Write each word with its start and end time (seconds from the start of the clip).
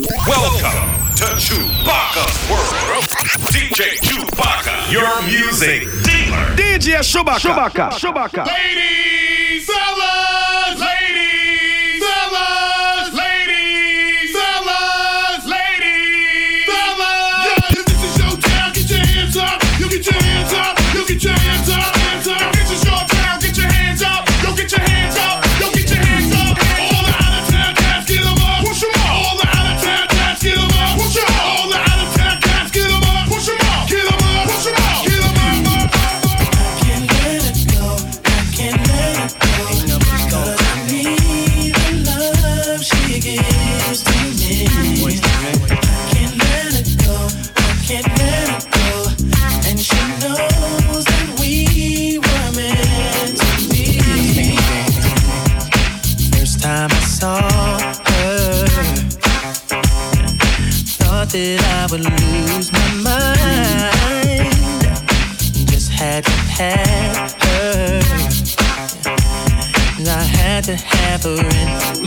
Welcome 0.00 1.14
to 1.16 1.24
Chewbacca's 1.36 2.48
World. 2.48 3.04
DJ 3.52 4.00
Chewbacca, 4.00 4.90
your 4.90 5.20
music 5.24 5.82
dealer. 6.02 6.56
DJ 6.56 7.00
Chewbacca. 7.00 7.38
Chewbacca. 7.38 7.90
Chewbacca. 7.90 8.46
Ladies, 8.46 9.66
fellas. 9.66 10.29
never 71.10 71.44
ends. 71.56 71.99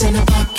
In 0.00 0.14
a 0.14 0.22
about 0.22 0.57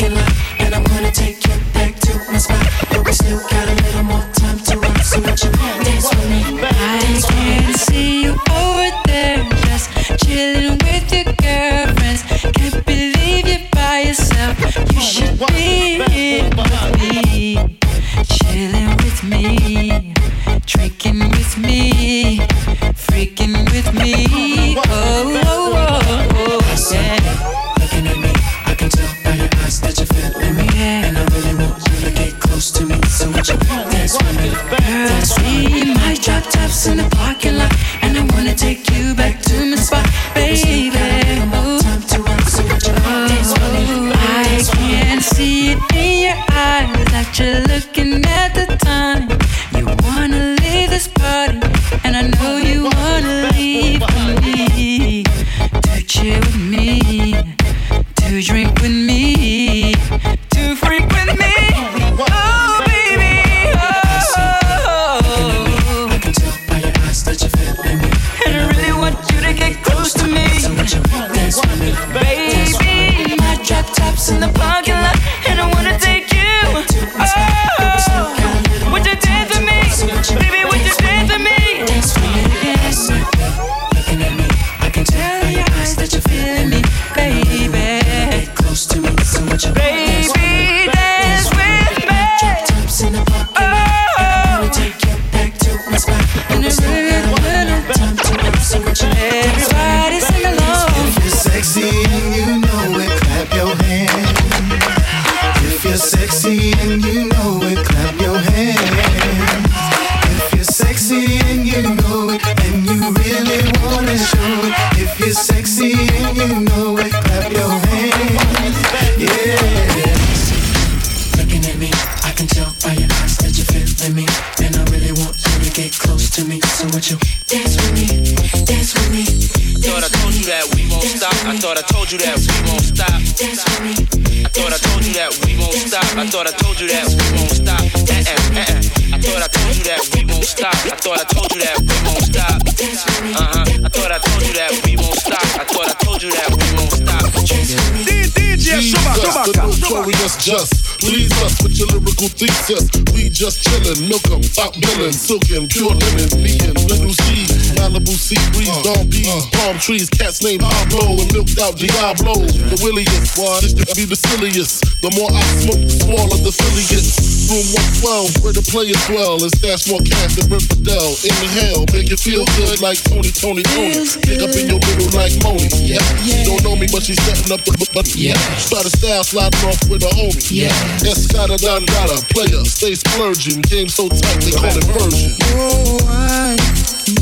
thesis. 152.39 152.87
We 153.13 153.29
just 153.29 153.67
chillin', 153.67 154.07
milk 154.07 154.23
'em, 154.31 154.41
top 154.55 154.73
billin', 154.79 155.11
silkin', 155.11 155.67
pure 155.67 155.91
linen, 155.91 156.29
being 156.39 156.73
little 156.87 157.11
C, 157.11 157.45
Malibu 157.75 158.15
sea 158.15 158.39
breeze, 158.53 158.69
uh, 158.69 158.81
dawn 158.83 159.09
peas, 159.09 159.27
uh. 159.27 159.41
palm 159.51 159.77
trees, 159.77 160.09
cats 160.09 160.41
named 160.41 160.61
Pablo, 160.61 161.19
and 161.19 161.33
milked 161.33 161.59
out 161.59 161.75
Diablo. 161.75 162.35
The 162.35 162.79
williest, 162.81 163.35
just 163.61 163.77
to 163.77 163.95
be 163.95 164.05
the 164.05 164.15
silliest. 164.15 164.88
The 164.99 165.07
more 165.15 165.31
I 165.31 165.39
smoke, 165.63 165.79
the 165.79 165.95
smaller 165.95 166.39
the 166.43 166.51
silliest. 166.51 167.47
Room 167.47 167.63
112, 168.03 168.43
where 168.43 168.51
the 168.51 168.59
players 168.67 168.99
dwell, 169.07 169.39
and 169.39 169.47
stash 169.55 169.87
more 169.87 170.03
cash 170.03 170.35
than 170.35 170.51
Brent 170.51 170.67
Fidel. 170.67 171.15
Inhale, 171.23 171.87
make 171.95 172.11
you 172.11 172.19
feel 172.19 172.43
good 172.59 172.83
like 172.83 172.99
Tony, 173.07 173.31
Tony, 173.31 173.63
Tony. 173.63 173.95
Pick 174.27 174.43
up 174.43 174.51
in 174.59 174.67
your 174.67 174.83
middle 174.83 175.07
like 175.15 175.33
Moni. 175.39 175.71
Yeah, 175.87 176.03
don't 176.43 176.59
know 176.67 176.75
me, 176.75 176.91
but 176.91 177.07
she's 177.07 177.17
setting 177.23 177.47
up 177.47 177.63
the 177.63 177.79
but 177.95 178.11
yeah. 178.11 178.35
Start 178.59 178.85
a 178.85 178.91
style 178.91 179.23
sliding 179.23 179.63
off 179.71 179.79
with 179.87 180.03
a 180.03 180.11
homie. 180.11 180.43
Yeah, 180.51 180.75
Escada 181.07 181.55
Dandada, 181.55 182.19
player, 182.35 182.59
stay 182.67 182.93
splurging. 182.99 183.63
Game 183.71 183.87
so 183.87 184.11
tight 184.11 184.43
they 184.43 184.51
call 184.51 184.75
it 184.75 184.83
version. 184.99 185.31
Oh, 185.55 185.95
I 186.11 186.59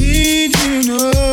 need 0.01 0.49
to 0.49 0.81
know 0.81 1.26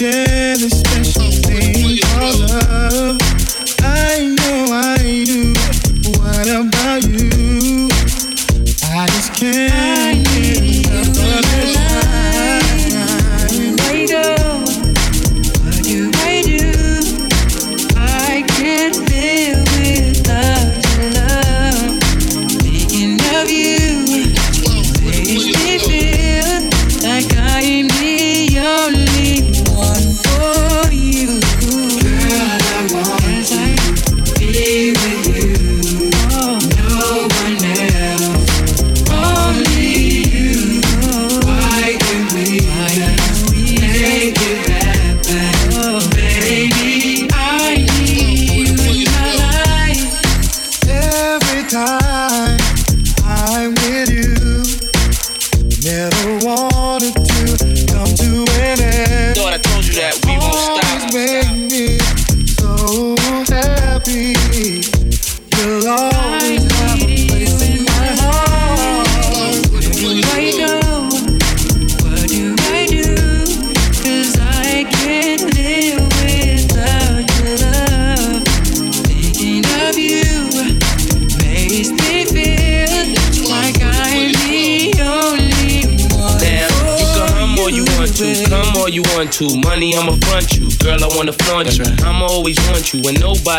share 0.00 0.56
this 0.56 0.80
special 0.80 1.30
thing 1.30 1.98
called 2.00 2.40
love? 2.48 3.18
I 3.82 4.34
know 4.34 4.72
I 4.72 4.89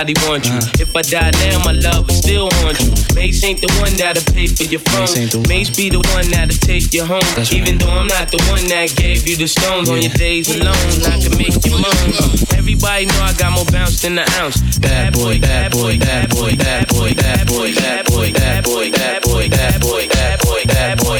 nobody 0.02 0.28
wants 0.28 0.50
you. 0.50 0.82
If 0.82 0.96
I 0.96 1.02
die 1.02 1.32
now, 1.46 1.64
my 1.64 1.74
love 1.74 2.08
will 2.08 2.16
still 2.16 2.50
haunt 2.52 2.80
you. 2.82 2.90
Mase 3.14 3.44
ain't 3.44 3.62
the 3.62 3.70
one 3.80 3.94
that'll 3.98 4.24
pay 4.34 4.48
for 4.48 4.64
your 4.64 4.82
phone. 4.90 5.46
Mase 5.48 5.70
be 5.76 5.90
the 5.90 6.02
one 6.16 6.30
that'll 6.32 6.58
take 6.58 6.94
you 6.94 7.06
home. 7.06 7.22
Even 7.52 7.78
though 7.78 7.92
I'm 7.92 8.08
not 8.08 8.32
the 8.32 8.42
one 8.50 8.66
that 8.68 8.96
gave 8.96 9.28
you 9.28 9.36
the 9.36 9.48
stones 9.48 9.90
on 9.90 10.02
your 10.02 10.14
days 10.14 10.50
alone, 10.50 11.06
I 11.06 11.22
can 11.22 11.38
make 11.38 11.54
you 11.66 11.78
moan. 11.78 12.10
Everybody 12.58 13.06
know 13.06 13.22
I 13.22 13.34
got 13.38 13.54
more 13.54 13.66
bounce 13.70 14.02
than 14.02 14.16
the 14.16 14.26
ounce. 14.42 14.58
Bad 14.80 15.14
boy, 15.14 15.40
bad 15.40 15.72
boy, 15.72 16.00
bad 16.00 16.30
boy, 16.30 16.56
bad 16.56 16.88
boy, 16.88 17.14
bad 17.14 17.48
boy, 17.48 17.74
bad 17.76 18.06
boy, 18.10 18.32
bad 18.34 18.64
boy, 18.66 18.92
bad 18.92 19.22
boy, 19.24 19.50
bad 19.50 19.82
boy, 19.82 19.82
bad 19.82 19.82
boy, 19.82 20.08
bad 20.08 20.40
boy, 20.42 20.66
bad 20.66 20.98
boy, 20.98 21.20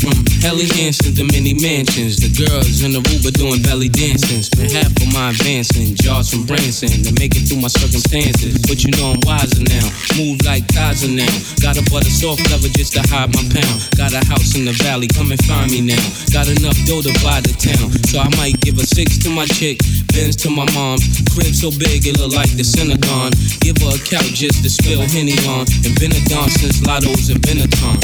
from 0.00 0.14
Helly 0.42 0.66
Hansen 0.76 1.14
to 1.14 1.24
mini 1.24 1.54
mansions. 1.54 2.18
The 2.18 2.30
girls 2.32 2.82
in 2.82 2.92
the 2.92 3.00
Aruba 3.00 3.30
doing 3.32 3.62
belly 3.62 3.88
dancing. 3.88 4.42
Spent 4.42 4.72
half 4.72 4.92
of 4.92 5.08
my 5.12 5.30
advancing, 5.30 5.94
jars 5.96 6.30
from 6.30 6.46
Branson 6.46 6.90
to 7.04 7.12
make 7.20 7.34
it 7.36 7.48
through 7.48 7.60
my 7.60 7.72
circumstances. 7.72 8.58
But 8.66 8.84
you 8.84 8.90
know 8.96 9.14
I'm 9.14 9.20
wiser 9.24 9.62
now, 9.64 9.86
move 10.18 10.42
like 10.44 10.66
Kaiser 10.72 11.10
now. 11.10 11.30
Got 11.62 11.78
a 11.80 11.84
butter 11.90 12.10
soft 12.10 12.42
leather 12.50 12.70
just 12.72 12.94
to 12.98 13.02
hide 13.08 13.32
my 13.34 13.44
pound. 13.52 13.76
Got 13.96 14.12
a 14.12 14.22
house 14.26 14.54
in 14.58 14.64
the 14.64 14.76
valley, 14.84 15.08
come 15.08 15.30
and 15.30 15.40
find 15.44 15.70
me 15.70 15.80
now. 15.80 16.04
Got 16.34 16.50
enough 16.50 16.76
dough 16.86 17.02
to 17.02 17.12
buy 17.24 17.40
the 17.40 17.54
town, 17.54 17.90
so 18.10 18.20
I 18.20 18.28
might 18.36 18.60
give 18.60 18.78
a 18.78 18.86
six 18.86 19.18
to 19.24 19.30
my 19.30 19.46
chick, 19.56 19.80
Benz 20.12 20.36
to 20.44 20.50
my 20.50 20.66
mom. 20.74 20.98
Crib 21.34 21.54
so 21.54 21.70
big 21.74 22.06
it 22.06 22.18
look 22.18 22.32
like 22.32 22.50
the 22.56 22.64
Synagogue. 22.64 23.34
Give 23.60 23.76
her 23.80 23.94
a 23.96 24.00
couch 24.02 24.36
just 24.38 24.62
to 24.62 24.70
spill 24.70 25.00
Henny 25.02 25.36
on. 25.48 25.66
And 25.84 25.92
been 25.98 26.12
a 26.12 26.22
don 26.28 26.48
since 26.50 26.82
Lotto's 26.84 27.30
and 27.30 27.40
Benetton. 27.42 27.96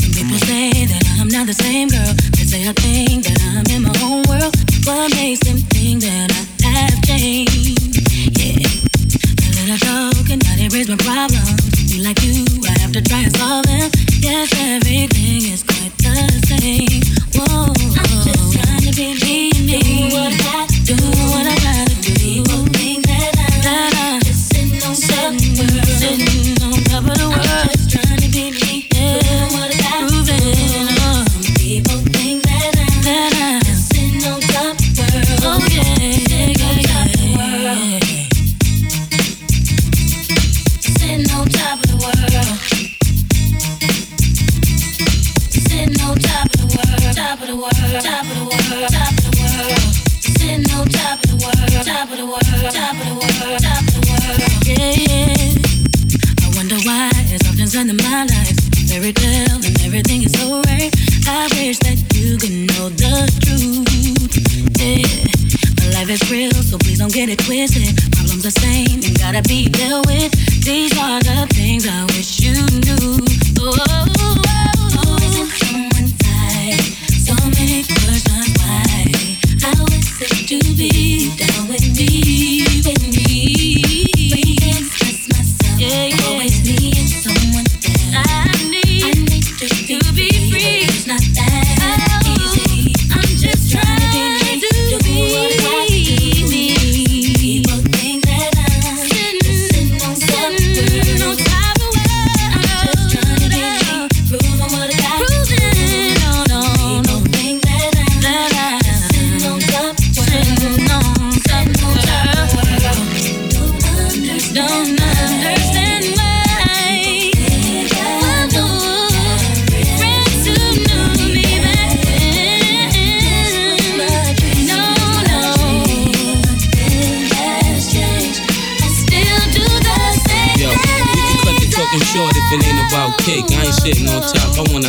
Some 0.00 0.12
people 0.14 0.38
say 0.46 0.86
that 0.86 1.04
I'm 1.18 1.28
not 1.36 1.46
the 1.46 1.52
same 1.52 1.88
girl. 1.88 2.14
They 2.32 2.44
say 2.48 2.62
I 2.66 2.72
think 2.72 3.24
that 3.28 3.36
I'm 3.52 3.66
in 3.68 3.82
my 3.84 3.92
own 4.08 4.24
world. 4.24 4.56
What 4.88 5.12
makes 5.16 5.44
them 5.44 5.58
think 5.68 6.00
that 6.00 6.32
I 6.64 6.88
have 6.88 7.00
changed? 7.04 8.00
Yeah. 8.40 8.64
A 9.44 9.48
little 9.60 9.76
talk 9.76 10.30
and 10.32 10.40
not 10.40 10.56
erase 10.56 10.88
my 10.88 10.96
problems. 10.96 11.60
Be 11.92 12.00
like 12.00 12.16
you, 12.24 12.40
I 12.64 12.78
have 12.80 12.92
to 12.92 13.02
try 13.02 13.20
and 13.28 13.36
solve 13.36 13.66
them. 13.68 13.90
Yes, 14.24 14.48
everything 14.56 15.52
is 15.52 15.60
quite 15.60 15.92
the 16.00 16.16
same. 16.48 17.04
Whoa. 17.36 17.68
I'm 17.68 18.08
just 18.24 18.56
trying 18.56 18.84
to 18.88 18.92
be 18.96 19.12
me, 19.20 19.52
me. 19.60 19.80
Do 19.84 20.16
what 20.16 20.32
I 20.40 20.64
do, 20.64 20.72
what 20.72 20.72
I 20.72 20.75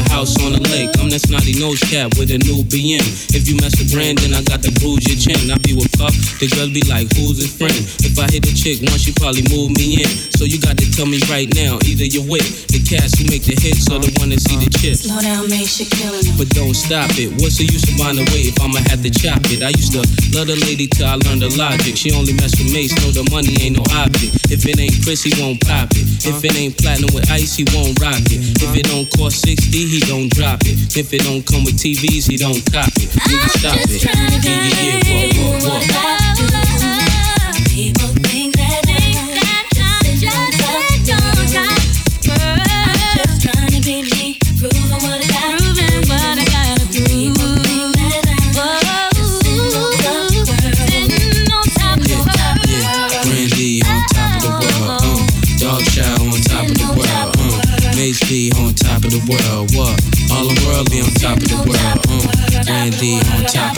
house 0.10 0.36
on 0.44 0.54
the 0.54 0.60
lake. 0.70 0.97
That 1.18 1.34
snotty 1.34 1.58
nose 1.58 1.82
cap 1.90 2.14
with 2.22 2.30
a 2.30 2.38
new 2.38 2.62
BM. 2.70 3.02
If 3.34 3.50
you 3.50 3.58
mess 3.58 3.74
with 3.82 3.90
Brandon, 3.90 4.38
I 4.38 4.46
got 4.46 4.62
to 4.62 4.70
bruise 4.78 5.02
your 5.10 5.18
chin. 5.18 5.50
I 5.50 5.58
be 5.66 5.74
with 5.74 5.90
Puff, 5.98 6.14
the 6.38 6.46
girls 6.46 6.70
be 6.70 6.86
like, 6.86 7.10
who's 7.18 7.42
his 7.42 7.50
friend? 7.50 7.74
If 8.06 8.22
I 8.22 8.30
hit 8.30 8.46
a 8.46 8.54
chick 8.54 8.86
once, 8.86 9.02
she 9.02 9.18
probably 9.18 9.42
move 9.50 9.74
me 9.74 10.06
in. 10.06 10.12
So 10.38 10.46
you 10.46 10.62
got 10.62 10.78
to 10.78 10.86
tell 10.94 11.10
me 11.10 11.18
right 11.26 11.50
now, 11.58 11.82
either 11.90 12.06
you're 12.06 12.30
with 12.30 12.46
the 12.70 12.78
cats 12.86 13.18
who 13.18 13.26
make 13.34 13.42
the 13.42 13.58
hits 13.58 13.90
or 13.90 13.98
the 13.98 14.14
one 14.22 14.30
that 14.30 14.46
see 14.46 14.62
the 14.62 14.70
chips. 14.78 15.10
Slow 15.10 15.18
down, 15.18 15.50
make 15.50 15.66
shit 15.66 15.90
killing 15.90 16.22
them. 16.22 16.38
But 16.38 16.54
don't 16.54 16.78
stop 16.78 17.10
it. 17.18 17.34
What's 17.42 17.58
the 17.58 17.66
use 17.66 17.82
of 17.90 17.98
the 17.98 18.22
weight 18.30 18.54
if 18.54 18.58
I'ma 18.62 18.78
have 18.86 19.02
to 19.02 19.10
chop 19.10 19.42
it? 19.50 19.66
I 19.66 19.74
used 19.74 19.98
to 19.98 20.06
love 20.38 20.46
the 20.46 20.62
lady 20.70 20.86
till 20.86 21.10
I 21.10 21.18
learned 21.18 21.42
the 21.42 21.50
logic. 21.58 21.98
She 21.98 22.14
only 22.14 22.38
mess 22.38 22.54
with 22.62 22.70
mates, 22.70 22.94
know 23.02 23.10
the 23.10 23.26
money 23.34 23.58
ain't 23.66 23.82
no 23.82 23.86
object. 24.06 24.54
If 24.54 24.70
it 24.70 24.78
ain't 24.78 25.02
Cris, 25.02 25.26
he 25.26 25.34
won't 25.42 25.66
pop 25.66 25.90
it. 25.98 26.06
If 26.30 26.46
it 26.46 26.54
ain't 26.54 26.78
platinum 26.78 27.10
with 27.18 27.26
ice, 27.34 27.58
he 27.58 27.66
won't 27.74 27.98
rock 27.98 28.22
it. 28.30 28.38
If 28.62 28.70
it 28.78 28.86
don't 28.86 29.10
cost 29.18 29.42
60, 29.42 29.66
he 29.66 29.98
don't 30.06 30.30
drop 30.30 30.62
it. 30.62 30.78
If 30.94 31.07
it 31.14 31.24
don't 31.24 31.46
come 31.46 31.64
with 31.64 31.78
TVs, 31.78 32.30
he 32.30 32.38
don't 32.38 32.64
cop 32.72 32.88
it. 32.98 33.10
Nigga, 33.10 33.50
stop 33.60 33.78
it. 33.78 34.04
Yeah, 34.04 34.12
yeah, 34.44 35.32
yeah, 35.32 35.64
what, 35.64 35.84
what, 35.94 36.40
what? 36.42 36.87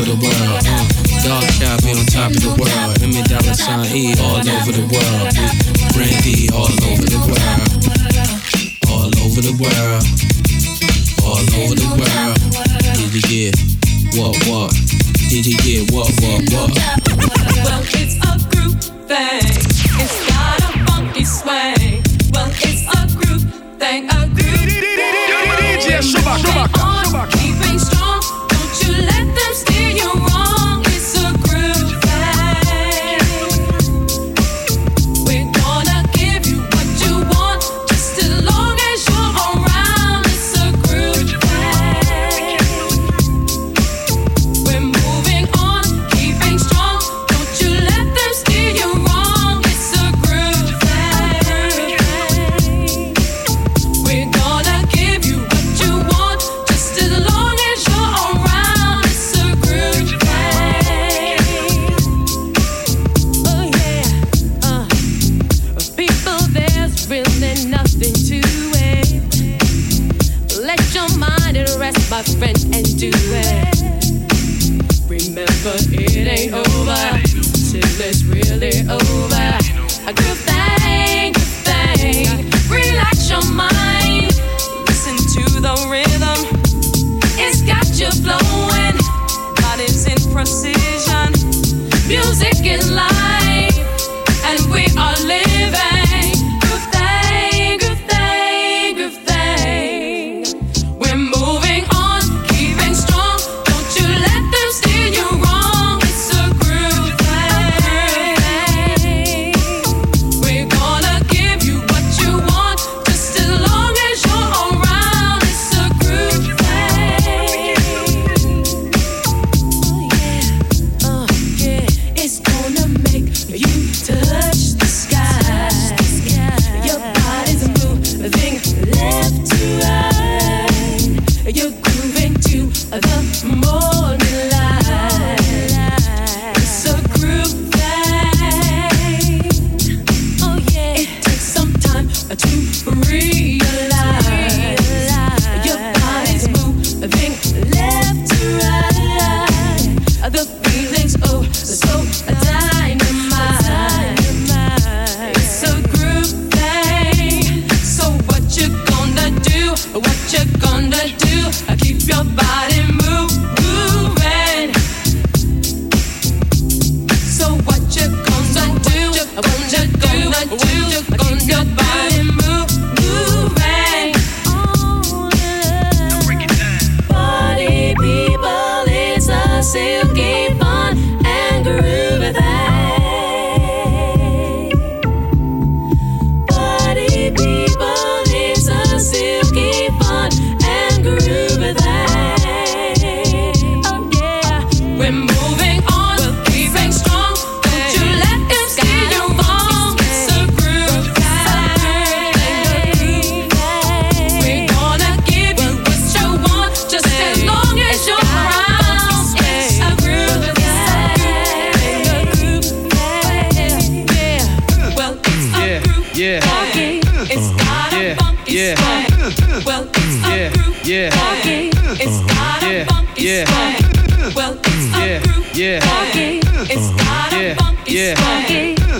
The 0.09 0.17
world. 0.25 0.65
Uh, 0.65 0.89
Dog 1.21 1.45
Chow 1.61 1.77
be 1.85 1.93
on 1.93 2.05
top 2.09 2.33
of 2.33 2.41
the 2.41 2.53
world. 2.57 2.97
Emmy 3.05 3.21
Dollar 3.29 3.53
Sign 3.53 3.85
E 3.93 4.17
all 4.17 4.41
over 4.41 4.73
the 4.73 4.85
world. 4.89 5.29
Brandy 5.93 6.49
all 6.49 6.73
over 6.89 7.05
the 7.05 7.21
world. 7.29 7.69
All 8.89 9.11
over 9.21 9.41
the 9.45 9.53
world. 9.61 10.05
All 11.21 11.45
over 11.61 11.75
the 11.77 11.89
world. 11.93 12.37
Did 12.97 13.13
you 13.13 13.21
get 13.29 13.53
what 14.17 14.33
what? 14.49 14.73
Did 15.29 15.45
you 15.45 15.57
get 15.61 15.93
what 15.93 16.09
what 16.25 16.41
what? 16.57 16.73
Well, 17.61 17.81
it's 17.93 18.17
a 18.17 18.33
group 18.49 18.81
thing. 19.05 19.45
It's 19.45 20.19
got 20.25 20.57
a 20.57 20.73
funky 20.89 21.25
swing. 21.25 22.01
Well, 22.33 22.49
it's 22.65 22.81
a 22.89 23.01
group 23.13 23.45
thing. 23.77 24.09
A 24.09 24.25
group 24.25 24.57
thing. 24.57 25.29
DJ 25.69 26.01
Chewbacca, 26.01 26.65
On, 26.81 27.05
Chewbacca. 27.05 27.38
Steer 29.53 29.89
you 29.89 30.13
wrong. 30.13 30.49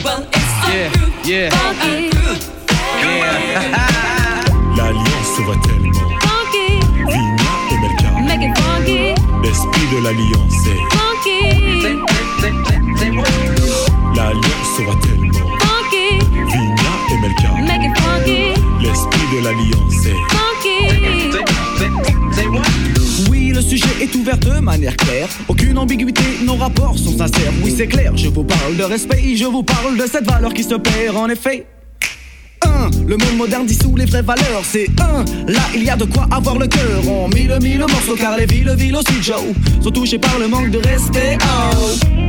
Well 0.04 0.26
it's 0.32 0.70
a 0.70 0.90
groove 0.94 1.52
funky. 1.52 2.10
se 5.40 5.42
voit 5.44 5.56
tellement. 5.58 5.92
Funky, 6.22 6.80
Vigna 7.08 7.54
et 7.72 7.78
Melka, 7.82 8.12
make 8.22 8.42
it 8.42 8.58
funky, 8.58 9.16
l'esprit 9.44 9.88
de 9.92 10.04
l'alliance 10.04 10.68
est. 10.68 10.82
funky, 10.96 11.40
L'alliance 14.16 14.80
voit 14.86 14.96
tellement. 15.02 15.50
funky, 15.60 16.20
Vigna 16.32 16.94
et 17.12 17.18
Melka, 17.22 17.52
make 17.62 17.84
it 17.84 17.98
funky, 18.00 18.69
l'esprit 18.82 19.22
de 19.34 19.44
l'alliance 19.44 20.06
est. 20.06 20.16
funky. 20.34 21.20
Oui, 23.30 23.52
le 23.54 23.62
sujet 23.62 23.90
est 24.02 24.16
ouvert 24.16 24.38
de 24.38 24.60
manière 24.60 24.96
claire. 24.96 25.28
Aucune 25.48 25.78
ambiguïté, 25.78 26.24
nos 26.46 26.56
rapports 26.56 26.98
sont 26.98 27.18
sincères. 27.18 27.52
Oui, 27.64 27.74
c'est 27.76 27.88
clair, 27.88 28.16
je 28.16 28.30
vous 28.30 28.44
parle 28.44 28.78
de 28.78 28.84
respect, 28.84 29.36
je 29.36 29.46
vous 29.46 29.64
parle 29.64 29.98
de 29.98 30.06
cette 30.08 30.26
valeur 30.30 30.54
qui 30.54 30.64
se 30.64 30.76
perd 30.76 31.18
en 31.18 31.28
effet. 31.28 31.66
Un, 32.66 32.90
le 33.08 33.18
monde 33.18 33.38
moderne 33.38 33.66
dissout 33.66 33.96
les 33.96 34.06
vraies 34.06 34.22
valeurs. 34.22 34.62
C'est 34.64 34.88
un, 35.02 35.26
là 35.52 35.62
il 35.76 35.84
y 35.84 35.90
a 35.90 35.96
de 35.96 36.06
quoi 36.06 36.28
avoir 36.32 36.58
le 36.58 36.68
cœur. 36.68 37.08
On 37.08 37.28
mille 37.30 37.58
mille 37.62 37.80
morceaux 37.80 38.16
car 38.18 38.38
les 38.38 38.46
villes, 38.46 38.74
villes 38.78 38.96
aussi, 38.96 39.22
Joe, 39.22 39.38
sont 39.82 39.92
touchées 39.92 40.20
par 40.20 40.38
le 40.40 40.48
manque 40.48 40.72
de 40.72 40.80
respect. 40.80 41.38
Oh. 41.42 42.20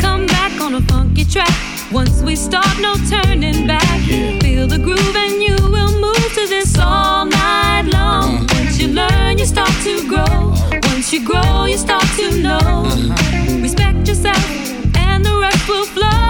On 0.75 0.83
a 0.83 0.87
funky 0.87 1.25
track. 1.25 1.51
Once 1.93 2.23
we 2.23 2.37
start, 2.37 2.79
no 2.81 2.95
turning 3.09 3.67
back. 3.67 4.01
Feel 4.41 4.67
the 4.67 4.79
groove 4.79 5.17
and 5.17 5.43
you 5.43 5.57
will 5.69 5.93
move 6.01 6.33
to 6.35 6.47
this 6.47 6.79
all 6.79 7.25
night 7.25 7.87
long. 7.93 8.39
Mm-hmm. 8.39 8.65
Once 8.65 8.81
you 8.81 8.89
learn, 8.89 9.39
you 9.39 9.47
start 9.47 9.73
to 9.85 10.09
grow. 10.09 10.23
Uh-huh. 10.23 10.81
Once 10.85 11.13
you 11.13 11.25
grow, 11.27 11.65
you 11.65 11.77
start 11.77 12.05
to 12.17 12.43
know. 12.43 12.59
Uh-huh. 12.59 13.63
Respect 13.63 14.07
yourself, 14.07 14.97
and 14.97 15.25
the 15.25 15.39
rest 15.41 15.69
will 15.69 15.87
flow. 15.87 16.30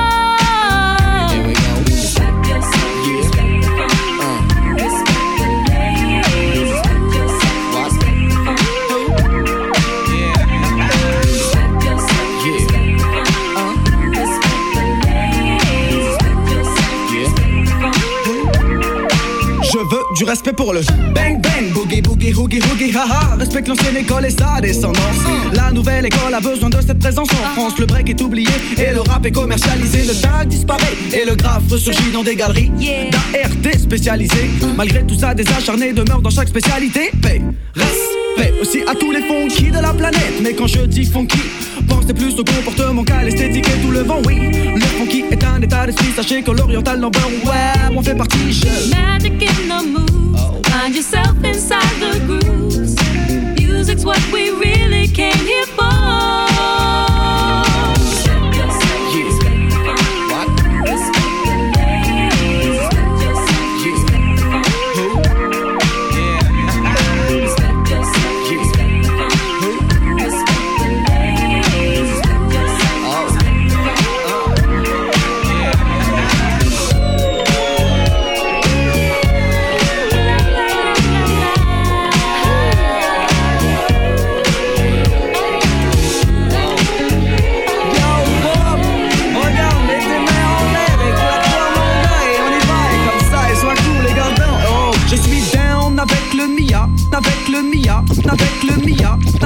Respect 20.30 20.52
pour 20.52 20.72
le 20.72 20.80
bang 21.12 21.40
bang, 21.42 21.72
boogie 21.74 22.00
boogie 22.00 22.32
hoogie 22.32 22.60
hoogie 22.60 22.96
haha. 22.96 23.34
Respecte 23.36 23.66
l'ancienne 23.66 23.96
école 23.96 24.26
et 24.26 24.30
sa 24.30 24.60
descendance. 24.60 25.24
La 25.54 25.72
nouvelle 25.72 26.06
école 26.06 26.32
a 26.32 26.40
besoin 26.40 26.70
de 26.70 26.80
cette 26.80 27.00
présence 27.00 27.28
en 27.32 27.54
France. 27.54 27.78
Le 27.80 27.86
break 27.86 28.10
est 28.10 28.20
oublié 28.20 28.48
et 28.78 28.92
le 28.92 29.00
rap 29.00 29.26
est 29.26 29.32
commercialisé. 29.32 30.04
Le 30.04 30.14
tag 30.14 30.46
disparaît 30.46 30.96
et 31.12 31.28
le 31.28 31.34
graphe 31.34 31.64
ressurgit 31.68 32.12
dans 32.12 32.22
des 32.22 32.36
galeries 32.36 32.70
d'ART 33.10 33.74
spécialisées. 33.76 34.50
Malgré 34.76 35.04
tout 35.04 35.18
ça, 35.18 35.34
des 35.34 35.48
acharnés 35.48 35.92
demeurent 35.92 36.22
dans 36.22 36.30
chaque 36.30 36.48
spécialité. 36.48 37.10
Paix, 37.20 37.42
aussi 38.60 38.82
à 38.86 38.94
tous 38.94 39.10
les 39.10 39.22
funky 39.22 39.70
de 39.70 39.78
la 39.78 39.92
planète. 39.92 40.40
Mais 40.42 40.54
quand 40.54 40.66
je 40.66 40.80
dis 40.82 41.04
funky, 41.04 41.40
pensez 41.88 42.14
plus 42.14 42.38
au 42.38 42.44
comportement 42.44 43.04
qu'à 43.04 43.22
l'esthétique 43.22 43.68
et 43.68 43.80
tout 43.82 43.90
le 43.90 44.00
vent. 44.00 44.20
Oui, 44.24 44.36
le 44.74 44.80
funky 44.80 45.24
est 45.30 45.44
un 45.44 45.60
état 45.60 45.86
d'esprit. 45.86 46.12
Sachez 46.16 46.42
que 46.42 46.50
l'oriental 46.50 47.00
number 47.00 47.20
one, 47.44 47.96
on 47.96 48.02
fait 48.02 48.14
partie. 48.14 48.52
Je 48.52 48.90
Magic 48.90 49.42
in 49.42 49.68
the 49.68 49.86
moves. 49.86 50.68
Find 50.68 50.94
yourself 50.94 51.34
inside 51.44 51.80
the 52.00 52.18
grooves. 52.26 52.96
Music's 53.58 54.04
what 54.04 54.20
we 54.32 54.50
really 54.50 55.08
came 55.08 55.44
here 55.46 55.66
for. 55.76 56.19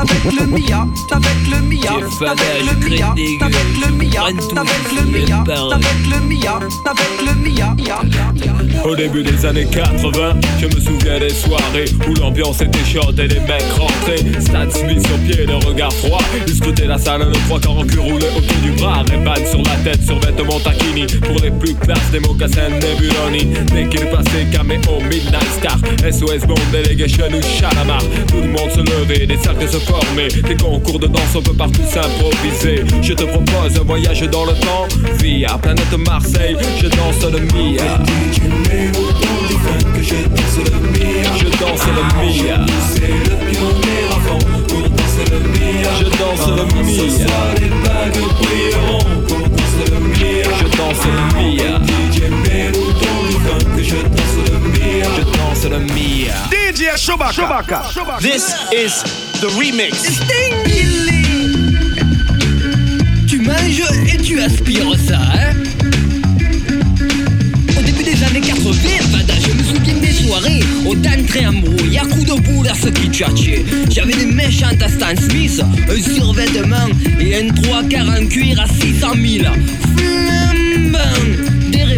Avec 0.05 0.25
le 0.39 0.47
Mia, 0.47 0.87
avec 1.11 1.49
le 1.51 1.61
Mia, 1.63 1.93
avec 1.93 2.03
le 2.21 2.77
Mia, 2.89 3.13
avec 3.13 3.65
le 3.81 3.93
Mia, 3.93 4.25
avec 4.25 4.91
le 4.93 5.05
Mia, 5.07 5.35
avec 5.35 6.01
le 6.07 6.21
Mia, 6.21 6.61
avec 6.91 7.25
le 7.25 7.35
Mia. 7.43 8.85
Au 8.85 8.95
début 8.95 9.23
des 9.23 9.47
années 9.47 9.67
80, 9.67 10.35
je 10.61 10.67
me 10.67 10.81
souviens 10.81 11.19
des 11.19 11.31
soirées 11.31 11.87
où 12.09 12.15
l'ambiance 12.21 12.61
était 12.61 12.85
chaude 12.85 13.19
et 13.19 13.29
les 13.29 13.41
mecs 13.41 13.63
rentraient. 13.79 14.41
Stan 14.41 14.71
Smith 14.71 15.07
sur 15.07 15.19
pied, 15.19 15.47
le 15.47 15.57
regard 15.67 15.93
froid. 15.95 16.21
Ils 16.47 16.55
scrutaient 16.55 16.87
la 16.87 16.99
salle, 16.99 17.23
le 17.23 17.33
trois 17.47 17.61
quarts 17.61 17.79
en 17.79 17.87
cul 17.87 17.99
roulé 17.99 18.27
autour 18.37 18.59
du 18.63 18.73
bras. 18.73 19.03
Ray-Ban 19.09 19.47
sur 19.51 19.63
la 19.63 19.77
tête, 19.91 20.05
sur 20.05 20.19
vêtements 20.21 20.61
taquini. 20.61 21.07
Pour 21.23 21.41
les 21.43 21.51
plus 21.51 21.75
classes, 21.75 22.11
des 22.13 22.21
mocassins 22.21 22.69
Nebuloni. 22.69 23.55
Dès 23.73 23.89
qu'il 23.89 24.07
passait, 24.11 24.47
caméo, 24.53 25.01
Midnight 25.09 25.49
Star. 25.59 25.79
SOS 26.13 26.47
Bond, 26.47 26.55
Delegation 26.73 27.27
ou 27.29 27.41
Chalamar. 27.43 28.03
Tout 28.29 28.41
le 28.43 28.49
monde 28.49 28.71
se 28.71 28.81
levait, 28.81 29.27
des 29.27 29.39
cercles 29.39 29.69
se 29.69 29.79
formaient 29.79 29.94
formé. 29.95 30.29
Des 30.29 30.57
concours 30.57 30.99
de 30.99 31.07
danse, 31.07 31.35
on 31.35 31.43
peut 31.43 31.55
partout 31.55 31.83
s'improviser. 31.89 32.85
Je 33.03 33.13
te 33.13 33.25
propose 33.25 33.79
un 33.81 33.85
voyage 33.85 34.23
dans 34.23 34.45
le 34.45 34.53
temps, 34.55 34.87
via 35.21 35.59
planète 35.59 35.93
Marseille. 36.07 36.57
Je 36.81 36.89
danse 36.89 37.23
le 37.33 37.41
Mia. 37.41 37.99
Que 39.95 40.03
je 40.03 40.17
danse 40.29 40.59
le 40.59 40.77
Mia. 40.91 41.31
Je 41.39 41.49
danse 41.59 41.87
le 41.87 42.03
Mia. 42.21 42.67
C'est 42.93 43.09
le 43.09 43.37
pionnier 43.51 44.01
avant 44.11 44.39
pour 44.69 44.89
danser 44.91 45.27
le 45.31 45.41
Mia. 45.41 45.91
Je 46.01 46.05
danse 46.19 46.47
le 46.49 46.65
Mia. 46.75 46.95
Ce 46.95 47.25
soir 47.25 47.47
les 47.61 47.69
bagues 47.69 48.23
brilleront 48.41 49.05
pour 49.29 49.49
danser 49.49 49.87
le 49.91 50.01
Mia. 50.01 50.49
Je 50.61 50.77
danse 50.77 51.05
le 51.07 51.23
Mia. 51.39 51.79
DJ 51.87 52.31
Mélodon 52.49 53.17
du 53.29 53.37
funk 53.45 53.77
que 53.77 53.83
je 53.83 53.97
danse 53.97 54.37
le 54.51 54.59
Mia. 54.69 55.07
Je 55.17 55.23
danse 55.23 55.65
le 55.65 55.79
Mia. 55.95 56.35
DJ 56.51 56.97
Chewbacca. 56.97 57.33
Chewbacca. 57.33 58.19
This 58.21 58.55
is 58.73 59.24
the 59.41 59.49
remix. 59.57 60.21
Tu 63.27 63.39
manges 63.39 63.83
et 64.13 64.17
tu 64.19 64.41
aspires 64.41 64.97
ça, 65.07 65.19
hein? 65.19 65.55
Au 67.79 67.83
début 67.83 68.03
des 68.05 68.23
années 68.25 68.41
80, 68.41 68.73
Vada, 69.11 69.35
je 69.41 69.53
me 69.53 69.63
souviens 69.63 69.95
des 69.95 70.13
soirées. 70.13 70.61
Au 70.87 70.95
d'entrée 70.95 71.47
en 71.47 71.53
brouille, 71.53 71.99
à 71.99 72.03
coups 72.03 72.25
de 72.27 72.41
boule 72.41 72.69
à 72.69 72.75
ce 72.75 72.89
qui 72.89 73.09
tchatchait. 73.09 73.65
J'avais 73.91 74.15
des 74.15 74.27
méchantes 74.27 74.83
à 74.83 74.89
Stan 74.89 75.15
Smith, 75.17 75.63
un 75.89 76.15
survêtement 76.15 76.89
et 77.21 77.37
un 77.37 77.49
trois 77.49 77.83
quarts 77.85 78.11
en 78.11 78.27
cuir 78.27 78.61
à 78.61 78.67
600 78.67 79.15
000 79.15 79.45
Flambant 79.97 81.54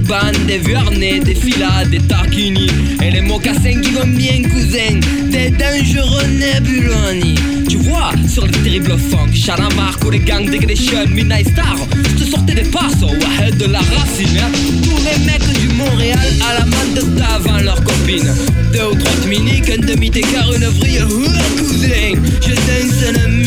des 0.07 0.12
Ray-Ban, 0.12 0.47
des 0.47 0.59
Vuarnet, 0.59 1.21
des 1.21 1.35
filas, 1.35 1.85
des 1.87 2.01
taquini 2.01 2.66
Et 3.03 3.11
les 3.11 3.21
mocassins 3.21 3.81
qui 3.81 3.90
vont 3.92 4.07
bien 4.07 4.42
cousin 4.42 5.01
Des 5.31 5.51
dangereux 5.51 6.27
Nebuloni. 6.27 7.35
Tu 7.69 7.77
vois, 7.79 8.12
sur 8.29 8.47
le 8.47 8.53
terrible 8.53 8.97
funk 8.99 9.33
Chalamar, 9.33 9.99
les 10.11 10.19
gangs 10.21 10.51
Degradation, 10.51 11.07
Midnight 11.11 11.49
Star 11.49 11.77
Je 12.19 12.25
te 12.25 12.31
sortais 12.31 12.55
des 12.55 12.71
passes, 12.71 13.03
Wahed 13.03 13.57
de 13.57 13.66
la 13.66 13.81
racine 13.81 14.38
hein. 14.38 14.51
Tous 14.83 14.97
les 15.05 15.25
mecs 15.25 15.61
du 15.61 15.69
Montréal 15.75 16.19
à 16.49 16.61
la 16.61 16.66
main 16.66 16.87
de 16.95 17.03
d'avant 17.19 17.59
leurs 17.59 17.83
copines 17.83 18.33
Deux 18.73 18.87
ou 18.92 18.95
trois 18.95 19.27
miniques, 19.27 19.71
un 19.71 19.85
demi 19.85 20.11
d'écart, 20.11 20.53
une 20.55 20.66
vrille 20.66 21.03
Ouais 21.03 21.57
cousin, 21.59 22.21
je 22.42 22.55
danse 22.55 23.23
le 23.23 23.46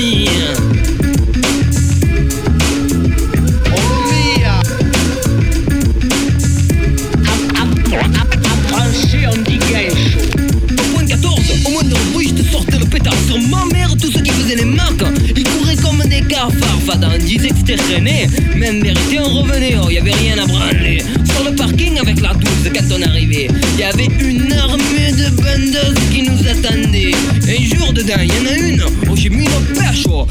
Même 17.70 18.82
vérité, 18.82 19.20
on 19.20 19.42
revenait, 19.42 19.76
oh, 19.80 19.92
y 19.92 20.00
avait 20.00 20.12
rien 20.12 20.40
à 20.40 20.48
branler. 20.48 21.04
Sur 21.24 21.44
le 21.44 21.56
parking 21.56 22.00
avec 22.00 22.20
la 22.20 22.34
douce 22.34 22.68
quand 22.74 22.98
on 22.98 23.02
arrivait, 23.04 23.48
y 23.78 23.84
avait 23.84 24.08
une 24.20 24.52
armée 24.54 25.12
de 25.12 25.30
bandeuses 25.36 26.10
qui 26.12 26.24
nous 26.24 26.48
attendaient. 26.48 27.12
Un 27.48 27.64
jour 27.64 27.94
dedans, 27.94 28.22
y 28.24 28.32
en 28.32 28.52
a 28.52 28.58
une, 28.58 28.84
oh 29.08 29.16
j'ai 29.16 29.30
mis 29.30 29.46
une 29.46 29.76
pêche, 29.76 30.06
oh. 30.10 30.26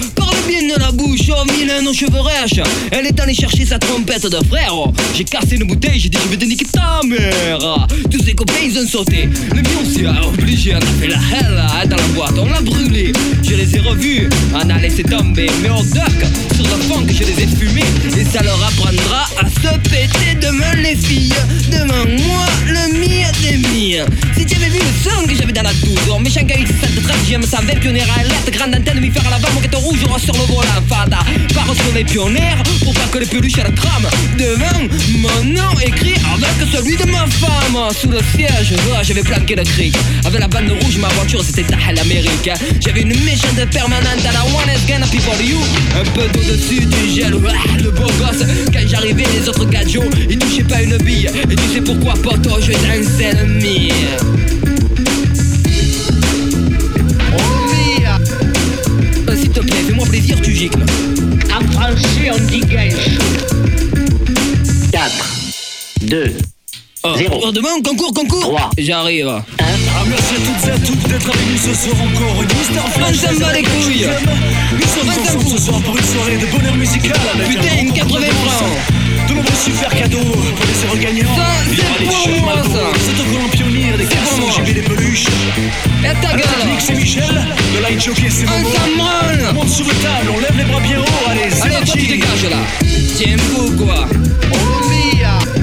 La 0.50 0.92
bouche, 0.92 1.28
oh 1.30 1.52
vilain, 1.52 1.84
oh 1.86 1.92
cheveux 1.92 2.20
rêches. 2.20 2.60
Elle 2.90 3.06
est 3.06 3.20
allée 3.20 3.34
chercher 3.34 3.66
sa 3.66 3.78
trompette 3.78 4.26
de 4.26 4.38
frère. 4.46 4.72
J'ai 5.14 5.24
cassé 5.24 5.56
une 5.56 5.66
bouteille, 5.66 6.00
j'ai 6.00 6.08
dit 6.08 6.16
je 6.24 6.28
vais 6.30 6.36
te 6.38 6.44
niquer 6.46 6.64
ta 6.64 7.00
mère. 7.06 7.86
Tous 8.10 8.24
ses 8.24 8.32
copains 8.32 8.54
ils 8.64 8.78
ont 8.78 8.86
sauté. 8.86 9.28
Le 9.50 9.60
mien 9.60 9.70
aussi 9.82 10.06
a 10.06 10.26
obligé, 10.26 10.74
on 10.74 10.78
a 10.78 11.00
fait 11.00 11.08
la 11.08 11.16
hell 11.16 11.58
hein, 11.58 11.86
dans 11.86 11.96
la 11.96 12.08
boîte, 12.14 12.38
on 12.38 12.46
l'a 12.46 12.62
brûlé. 12.62 13.12
Je 13.42 13.56
les 13.56 13.76
ai 13.76 13.80
revus, 13.80 14.30
on 14.54 14.70
a 14.70 14.78
laissé 14.78 15.02
tomber. 15.02 15.50
Mais 15.62 15.68
au 15.68 15.82
duck, 15.82 16.26
sur 16.54 16.64
le 16.64 16.82
fond 16.84 17.04
que 17.04 17.12
je 17.12 17.24
les 17.24 17.42
ai 17.42 17.46
fumés. 17.46 17.84
Et 18.18 18.24
ça 18.24 18.42
leur 18.42 18.62
apprendra 18.64 19.24
à 19.38 19.48
se 19.48 19.78
péter 19.90 20.34
demain 20.40 20.74
les 20.76 20.96
filles. 20.96 21.34
Demain 21.70 22.04
moi, 22.26 22.46
le 22.66 22.98
mien 22.98 23.30
des 23.42 23.58
miens. 23.58 24.06
Si 24.36 24.46
tu 24.46 24.56
avais 24.56 24.70
vu 24.70 24.78
le 24.78 25.10
son 25.10 25.26
que 25.26 25.34
j'avais 25.34 25.52
dans 25.52 25.62
la 25.62 25.74
douze, 25.74 25.98
oh, 26.10 26.18
méchant 26.18 26.42
gars 26.42 26.56
X713, 26.56 27.28
j'aime 27.28 27.42
sa 27.42 27.60
belle 27.60 27.80
pionnière 27.80 28.08
à 28.18 28.22
l'être, 28.22 28.50
grande 28.50 28.74
antenne, 28.74 29.00
mi 29.00 29.10
faire 29.10 29.26
à 29.26 29.30
l'avant, 29.30 29.52
moquette 29.52 29.74
rouge, 29.74 29.98
sur 30.18 30.34
le 30.34 30.37
volant, 30.46 30.82
fada. 30.88 31.18
Par 31.54 31.66
sur 31.74 31.94
les 31.94 32.04
pionnières, 32.04 32.62
pour 32.82 32.94
pas 32.94 33.06
que 33.10 33.18
les 33.18 33.26
peluches 33.26 33.58
à 33.58 33.64
la 33.64 33.70
trame. 33.70 34.06
Devant, 34.38 34.88
mon 35.18 35.52
nom 35.52 35.80
écrit 35.84 36.14
avec 36.32 36.72
celui 36.72 36.96
de 36.96 37.04
ma 37.10 37.26
femme. 37.26 37.78
Sous 38.00 38.10
le 38.10 38.20
siège, 38.34 38.74
j'avais 39.02 39.22
planqué 39.22 39.54
le 39.56 39.64
cri. 39.64 39.92
Avec 40.24 40.40
la 40.40 40.48
bande 40.48 40.70
rouge, 40.82 40.98
ma 40.98 41.08
voiture, 41.08 41.42
c'était 41.44 41.64
Tahel 41.64 41.98
Amérique. 41.98 42.50
J'avais 42.80 43.02
une 43.02 43.18
méchante 43.24 43.64
permanente 43.72 44.24
à 44.28 44.32
la 44.32 44.44
One 44.44 44.70
is 44.74 44.90
gonna 44.90 45.06
for 45.06 45.40
you. 45.42 45.58
Un 45.94 46.04
peu 46.10 46.28
d'au-dessus 46.32 46.84
du 46.86 47.14
gel, 47.14 47.32
le 47.32 47.90
beau 47.90 48.06
gosse. 48.18 48.46
Quand 48.72 48.86
j'arrivais, 48.86 49.24
les 49.34 49.48
autres 49.48 49.64
gadgets, 49.66 50.02
ils 50.28 50.38
touchaient 50.38 50.64
pas 50.64 50.82
une 50.82 50.96
bille. 50.98 51.28
Et 51.50 51.56
tu 51.56 51.74
sais 51.74 51.80
pourquoi, 51.80 52.14
poto, 52.14 52.60
je 52.60 52.72
dansais 52.72 53.32
le 53.32 54.57
fais-moi 59.98 60.06
plaisir, 60.06 60.40
tu 60.42 60.54
gicles. 60.54 60.78
En 61.54 61.72
français, 61.72 62.30
on 62.32 62.38
dit 62.46 62.60
gaïche. 62.60 63.18
4, 64.92 65.10
2, 66.02 66.36
Oh, 67.04 67.14
oh, 67.44 67.52
demain, 67.52 67.80
concours, 67.84 68.12
concours 68.12 68.70
J'arrive. 68.76 69.28
Ah, 69.28 69.64
merci 70.08 70.34
à 70.34 70.40
toutes 70.44 70.68
et 70.68 70.72
à 70.72 70.78
toutes 70.78 71.08
d'être 71.08 71.28
avec 71.28 71.46
nous 71.48 71.56
ce 71.56 71.72
soir 71.72 71.96
encore. 72.02 72.42
Une 72.42 72.58
Mister 72.58 72.80
Flash. 72.92 73.16
On 73.30 73.34
s'en 73.34 73.40
bat 73.40 73.52
les 73.52 73.62
couilles. 73.62 74.06
Nous 74.72 74.80
sommes 74.82 75.08
ensemble 75.08 75.58
ce 75.58 75.64
soir 75.64 75.80
pour 75.82 75.96
une 75.96 76.04
soirée 76.04 76.36
de 76.38 76.46
bonheur 76.46 76.74
musical 76.74 77.16
avec 77.34 77.48
Putain, 77.48 77.68
un 77.72 77.82
une 77.82 77.86
grand 77.90 77.94
80 77.94 78.26
concours. 78.26 78.50
francs. 78.50 79.28
De 79.28 79.34
nombreux 79.34 79.54
super 79.64 79.90
cadeaux 79.90 80.18
pour 80.18 80.66
les 80.66 80.86
heureux 80.86 80.98
gagnants. 80.98 81.36
Ça, 81.36 81.46
c'est 81.70 82.04
pour 82.04 82.42
moi, 82.42 82.54
ça. 82.64 82.68
des 82.68 83.08
autocollants 83.10 83.48
pionniers, 83.52 83.67
des 83.98 84.06
garçons 84.06 84.40
moi. 84.40 84.50
JB, 84.64 84.74
des 84.74 84.82
peluches. 84.82 85.26
Et 86.04 86.14
ta 86.22 86.32
gueule 86.32 86.40
technique, 86.40 86.80
c'est 86.80 86.94
Michel. 86.94 87.44
Le 87.74 87.82
light 87.82 88.02
jockey, 88.02 88.30
c'est 88.30 88.46
Momo. 88.46 88.68
On 89.50 89.54
monte 89.54 89.68
sur 89.68 89.86
le 89.86 89.94
table, 89.94 90.30
on 90.34 90.38
lève 90.40 90.56
les 90.56 90.64
bras 90.64 90.80
bien 90.80 91.00
haut. 91.00 91.30
Allez, 91.30 91.50
c'est 91.50 91.62
Allez, 91.62 91.84
toi, 91.84 91.94
tu 91.96 92.06
dégages 92.06 92.44
là. 92.48 92.56
Tiens, 93.16 93.36
fou, 93.38 93.72
quoi. 93.76 94.06
Je 94.44 95.57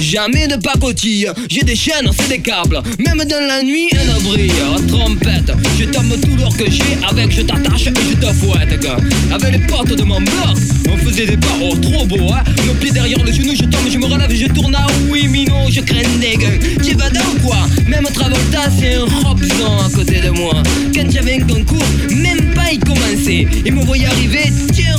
Jamais 0.00 0.48
de 0.48 0.56
pacotille 0.56 1.28
J'ai 1.48 1.62
des 1.62 1.76
chaînes, 1.76 2.10
c'est 2.18 2.28
des 2.28 2.38
câbles. 2.38 2.82
Même 2.98 3.22
dans 3.28 3.46
la 3.46 3.62
nuit, 3.62 3.88
un 3.92 4.20
brille 4.20 4.52
Trompette, 4.88 5.52
je 5.78 5.84
tombe 5.84 6.18
tout 6.20 6.36
l'or 6.36 6.56
que 6.56 6.70
j'ai 6.70 6.98
Avec 7.08 7.30
je 7.30 7.42
t'attache 7.42 7.88
et 7.88 7.92
je 8.10 8.16
te 8.16 8.32
fouette. 8.32 8.86
Avec 9.32 9.52
les 9.52 9.66
potes 9.66 9.96
de 9.96 10.02
mon 10.02 10.20
bloc 10.20 10.56
On 10.88 10.96
faisait 10.96 11.26
des 11.26 11.36
barreaux 11.36 11.76
trop 11.76 12.06
beaux 12.06 12.32
hein. 12.32 12.42
Pieds 12.80 12.92
derrière 12.92 13.22
le 13.22 13.32
genou, 13.32 13.54
je 13.54 13.64
tombe, 13.64 13.90
je 13.90 13.98
me 13.98 14.06
relève 14.06 14.32
Je 14.34 14.46
tourne 14.46 14.74
à 14.74 14.86
oui, 15.10 15.28
mino, 15.28 15.54
je 15.68 15.80
crains 15.80 16.00
des 16.18 16.36
gueux 16.36 16.58
Tu 16.82 16.94
vas 16.96 17.10
dans 17.10 17.44
quoi? 17.44 17.58
Même 17.86 18.04
Travolta, 18.14 18.70
c'est 18.78 18.94
un 18.94 19.04
Robson 19.04 19.78
à 19.84 19.90
côté 19.94 20.20
de 20.20 20.30
moi. 20.30 20.54
Quand 20.94 21.10
j'avais 21.10 21.34
un 21.34 21.46
concours, 21.46 21.84
même 22.10 22.54
pas 22.54 22.72
y 22.72 22.78
commencer. 22.78 23.46
Il 23.66 23.74
me 23.74 23.84
voyait 23.84 24.06
arriver, 24.06 24.52
tiens, 24.72 24.96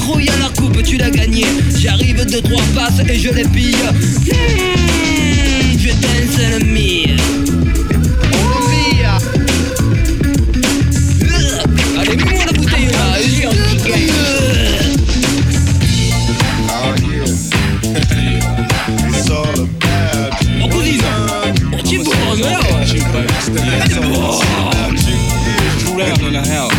tu 0.92 0.98
l'as 0.98 1.10
gagné. 1.10 1.46
J'arrive 1.80 2.26
deux, 2.26 2.42
trois 2.42 2.62
passes 2.76 3.00
et 3.08 3.18
je 3.18 3.30
les 3.30 3.46
pille. 3.46 3.74
Hmm, 3.76 4.34
Je 5.80 5.88
danse 5.88 6.38
le 6.38 6.58
Allez, 11.98 12.16
mets-moi 12.18 12.44
la 12.46 12.52
bouteille 12.52 12.88
là 12.88 13.16
on 26.14 26.26
in 26.26 26.34
the 26.34 26.42
house, 26.48 26.74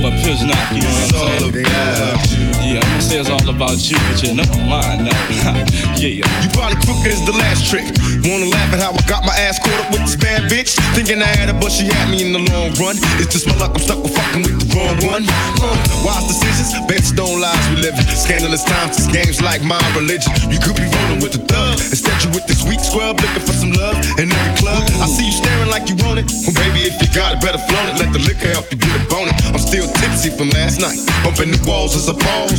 but 0.00 0.12
Piz 0.22 0.42
not, 0.44 0.56
you 0.72 0.82
know 0.82 0.88
what 0.88 1.42
I'm 1.42 1.52
saying? 1.52 2.65
Yeah, 2.66 2.82
I'm 2.82 2.98
gonna 2.98 3.02
say 3.06 3.22
it's 3.22 3.30
all 3.30 3.46
about 3.46 3.78
you, 3.86 3.94
but 4.10 4.18
you 4.26 4.34
never 4.34 4.58
mind 4.66 5.06
now. 5.06 5.14
yeah. 6.02 6.26
You 6.42 6.50
probably 6.50 6.74
crooked 6.82 7.14
as 7.14 7.22
the 7.22 7.30
last 7.38 7.70
trick. 7.70 7.86
Wanna 8.26 8.50
laugh 8.50 8.74
at 8.74 8.82
how 8.82 8.90
I 8.90 9.02
got 9.06 9.22
my 9.22 9.38
ass 9.38 9.62
caught 9.62 9.86
up 9.86 9.94
with 9.94 10.02
this 10.02 10.18
bad 10.18 10.50
bitch? 10.50 10.74
Thinking 10.98 11.22
I 11.22 11.30
had 11.30 11.46
her, 11.46 11.54
but 11.54 11.70
she 11.70 11.86
had 11.86 12.10
me 12.10 12.26
in 12.26 12.34
the 12.34 12.42
long 12.42 12.74
run. 12.82 12.98
It's 13.22 13.30
just 13.30 13.46
my 13.46 13.54
luck, 13.62 13.78
I'm 13.78 13.86
stuck 13.86 14.02
with 14.02 14.18
fucking 14.18 14.42
with 14.42 14.58
the 14.58 14.68
wrong 14.74 14.98
one. 15.06 15.22
Uh, 15.62 15.78
wise 16.02 16.26
decisions, 16.26 16.74
based 16.90 17.14
on 17.22 17.38
lies 17.38 17.54
we 17.70 17.86
live 17.86 17.94
in. 17.94 18.02
Scandalous 18.10 18.66
times, 18.66 18.98
it's 18.98 19.06
games 19.14 19.38
like 19.38 19.62
my 19.62 19.78
religion. 19.94 20.34
You 20.50 20.58
could 20.58 20.74
be 20.74 20.90
rolling 20.90 21.22
with 21.22 21.38
the 21.38 21.46
thug. 21.46 21.78
Instead, 21.78 22.18
you 22.26 22.34
with 22.34 22.50
this 22.50 22.66
weak 22.66 22.82
scrub 22.82 23.22
looking 23.22 23.46
for 23.46 23.54
some 23.54 23.78
love 23.78 23.94
in 24.18 24.26
every 24.26 24.54
club. 24.58 24.82
I 24.98 25.06
see 25.06 25.22
you 25.22 25.36
staring 25.38 25.70
like 25.70 25.86
you 25.86 25.94
want 26.02 26.18
it. 26.18 26.26
Well, 26.42 26.58
baby, 26.58 26.90
if 26.90 26.98
you 26.98 27.06
got 27.14 27.30
it, 27.30 27.38
better 27.38 27.62
flaunt 27.62 27.94
it. 27.94 28.02
Let 28.02 28.10
the 28.10 28.26
liquor 28.26 28.50
help 28.50 28.66
you 28.74 28.78
get 28.82 28.90
a 28.90 29.06
bone. 29.06 29.30
I'm 29.54 29.62
still 29.62 29.86
tipsy 30.02 30.34
from 30.34 30.50
last 30.50 30.82
night. 30.82 30.98
Bumping 31.22 31.54
the 31.54 31.62
walls 31.62 31.94
as 31.94 32.10
a 32.10 32.16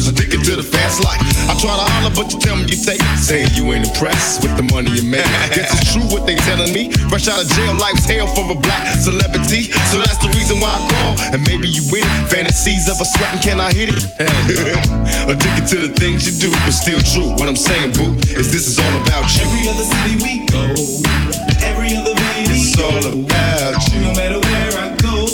pause, 0.08 0.14
addicted 0.14 0.44
to 0.46 0.56
the 0.56 0.64
fast 0.64 1.04
life. 1.04 1.20
I 1.50 1.54
try 1.60 1.76
to 1.76 1.86
holler, 1.92 2.14
but 2.16 2.32
you 2.34 2.40
tell 2.40 2.56
me 2.56 2.64
you 2.68 2.80
take 2.80 3.00
it. 3.00 3.18
Saying 3.20 3.50
you 3.54 3.72
ain't 3.74 3.88
impressed 3.88 4.44
with 4.44 4.56
the 4.58 4.64
money 4.64 4.92
you 4.92 5.04
make. 5.04 5.26
Guess 5.56 5.82
it's 5.82 5.94
true 5.94 6.06
what 6.08 6.26
they 6.26 6.36
telling 6.48 6.74
me. 6.74 6.92
Fresh 7.10 7.28
out 7.28 7.42
of 7.42 7.48
jail, 7.52 7.74
life's 7.78 8.06
hell 8.06 8.28
for 8.28 8.48
a 8.52 8.56
black 8.56 8.88
celebrity. 9.00 9.72
So 9.92 10.00
that's 10.00 10.18
the 10.20 10.30
reason 10.36 10.60
why 10.60 10.72
I 10.72 10.82
call. 10.92 11.14
And 11.34 11.42
maybe 11.48 11.68
you 11.68 11.84
win. 11.92 12.06
Fantasies 12.28 12.90
of 12.90 13.00
a 13.02 13.06
sweating, 13.06 13.42
can 13.42 13.60
I 13.60 13.72
hit 13.74 13.90
it? 13.92 14.04
Addicted 15.32 15.66
to 15.76 15.78
the 15.88 15.92
things 15.94 16.28
you 16.28 16.34
do, 16.40 16.52
but 16.52 16.72
still 16.72 17.00
true. 17.02 17.32
What 17.38 17.48
I'm 17.48 17.60
saying, 17.60 17.94
boo, 17.94 18.16
is 18.32 18.52
this 18.52 18.68
is 18.68 18.80
all 18.80 18.96
about 19.04 19.28
you. 19.36 19.44
Every 19.44 19.64
other 19.70 19.88
city 19.88 20.16
we 20.24 20.34
go, 20.48 20.64
every 21.64 21.96
other 21.96 22.16
video. 22.16 22.56
It's 22.58 22.80
all 22.80 23.04
about 23.04 23.76
you. 23.92 24.02
No 24.02 24.12
matter 24.16 24.40
where 24.40 24.72
I 24.78 24.96
go, 25.02 25.28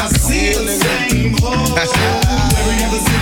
I 0.00 0.06
see 0.08 0.52
the 0.54 0.76
same 0.76 1.34
hole. 1.42 1.76
every 1.78 2.84
other 2.84 3.00
city 3.00 3.19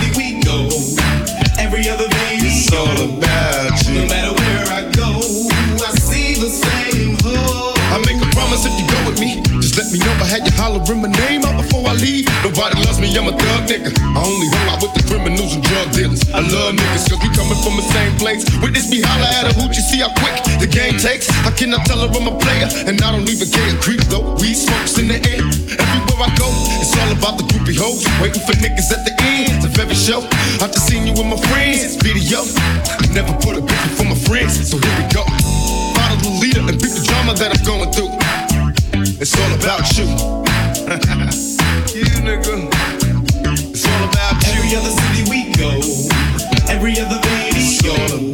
all 2.73 2.91
about 2.91 3.38
promise 8.49 8.65
if 8.65 8.73
you 8.81 8.87
go 8.89 8.97
with 9.05 9.19
me. 9.21 9.45
Just 9.61 9.77
let 9.77 9.93
me 9.93 10.01
know 10.01 10.09
I 10.17 10.25
had 10.25 10.41
you 10.41 10.53
hollering 10.57 11.01
my 11.05 11.11
name 11.29 11.45
out 11.45 11.61
before 11.61 11.85
I 11.85 11.93
leave. 11.93 12.25
Nobody 12.41 12.81
loves 12.81 12.97
me, 12.97 13.13
I'm 13.13 13.29
a 13.29 13.33
thug 13.37 13.69
nigga. 13.69 13.93
I 13.93 14.19
only 14.25 14.49
hang 14.49 14.67
out 14.73 14.81
with 14.81 14.93
the 14.97 15.05
criminals 15.05 15.53
and 15.53 15.61
drug 15.61 15.93
dealers. 15.93 16.25
I 16.33 16.41
love 16.41 16.73
niggas 16.73 17.05
cause 17.05 17.21
we 17.21 17.29
coming 17.37 17.59
from 17.61 17.77
the 17.77 17.85
same 17.93 18.17
place. 18.17 18.41
Witness 18.57 18.89
me 18.89 19.05
holler 19.05 19.29
at 19.37 19.45
a 19.45 19.53
hoot, 19.53 19.69
you 19.77 19.85
see 19.85 20.01
how 20.01 20.09
quick 20.17 20.33
the 20.57 20.65
game 20.65 20.97
takes. 20.97 21.29
I 21.45 21.53
cannot 21.53 21.85
tell 21.85 22.01
her 22.01 22.09
I'm 22.09 22.25
a 22.25 22.33
player, 22.41 22.67
and 22.89 22.97
I 22.97 23.13
don't 23.13 23.29
even 23.29 23.45
care. 23.53 23.69
Creep 23.85 24.01
though, 24.09 24.33
weed 24.41 24.57
smokes 24.57 24.97
in 24.97 25.13
the 25.13 25.21
air. 25.29 25.45
Everywhere 25.77 26.25
I 26.25 26.29
go, 26.33 26.49
it's 26.81 26.93
all 26.97 27.11
about 27.13 27.37
the 27.37 27.45
groupie 27.53 27.77
hoes. 27.77 28.01
Waiting 28.17 28.41
for 28.41 28.57
niggas 28.57 28.89
at 28.89 29.05
the 29.05 29.13
end 29.21 29.61
of 29.61 29.77
every 29.77 29.93
show. 29.93 30.25
I 30.57 30.73
just 30.73 30.89
seen 30.89 31.05
you 31.05 31.13
with 31.13 31.29
my 31.29 31.37
friends, 31.53 32.01
video. 32.01 32.41
I 32.97 33.05
never 33.13 33.33
put 33.45 33.53
a 33.57 33.61
bitch 33.61 33.83
before 33.93 34.09
my 34.09 34.19
friends, 34.25 34.57
so 34.65 34.81
here 34.81 34.95
we 34.97 35.05
go. 35.13 35.21
Follow 36.19 36.39
leader 36.39 36.59
and 36.59 36.81
beat 36.81 36.91
the 36.91 37.03
drama 37.07 37.33
that 37.35 37.55
I'm 37.55 37.63
going 37.65 37.91
through. 37.91 38.11
It's 39.21 39.35
all 39.39 39.53
about 39.55 39.87
you. 39.97 40.05
you 41.95 42.05
nigga. 42.25 42.67
It's 43.71 43.85
all 43.87 44.03
about 44.09 44.43
you. 44.43 44.51
Every 44.51 44.75
other 44.75 44.89
city 44.89 45.23
we 45.29 45.51
go, 45.55 45.79
every 46.67 46.99
other 46.99 47.19
It's 47.23 47.83
all 47.85 48.19
about 48.19 48.28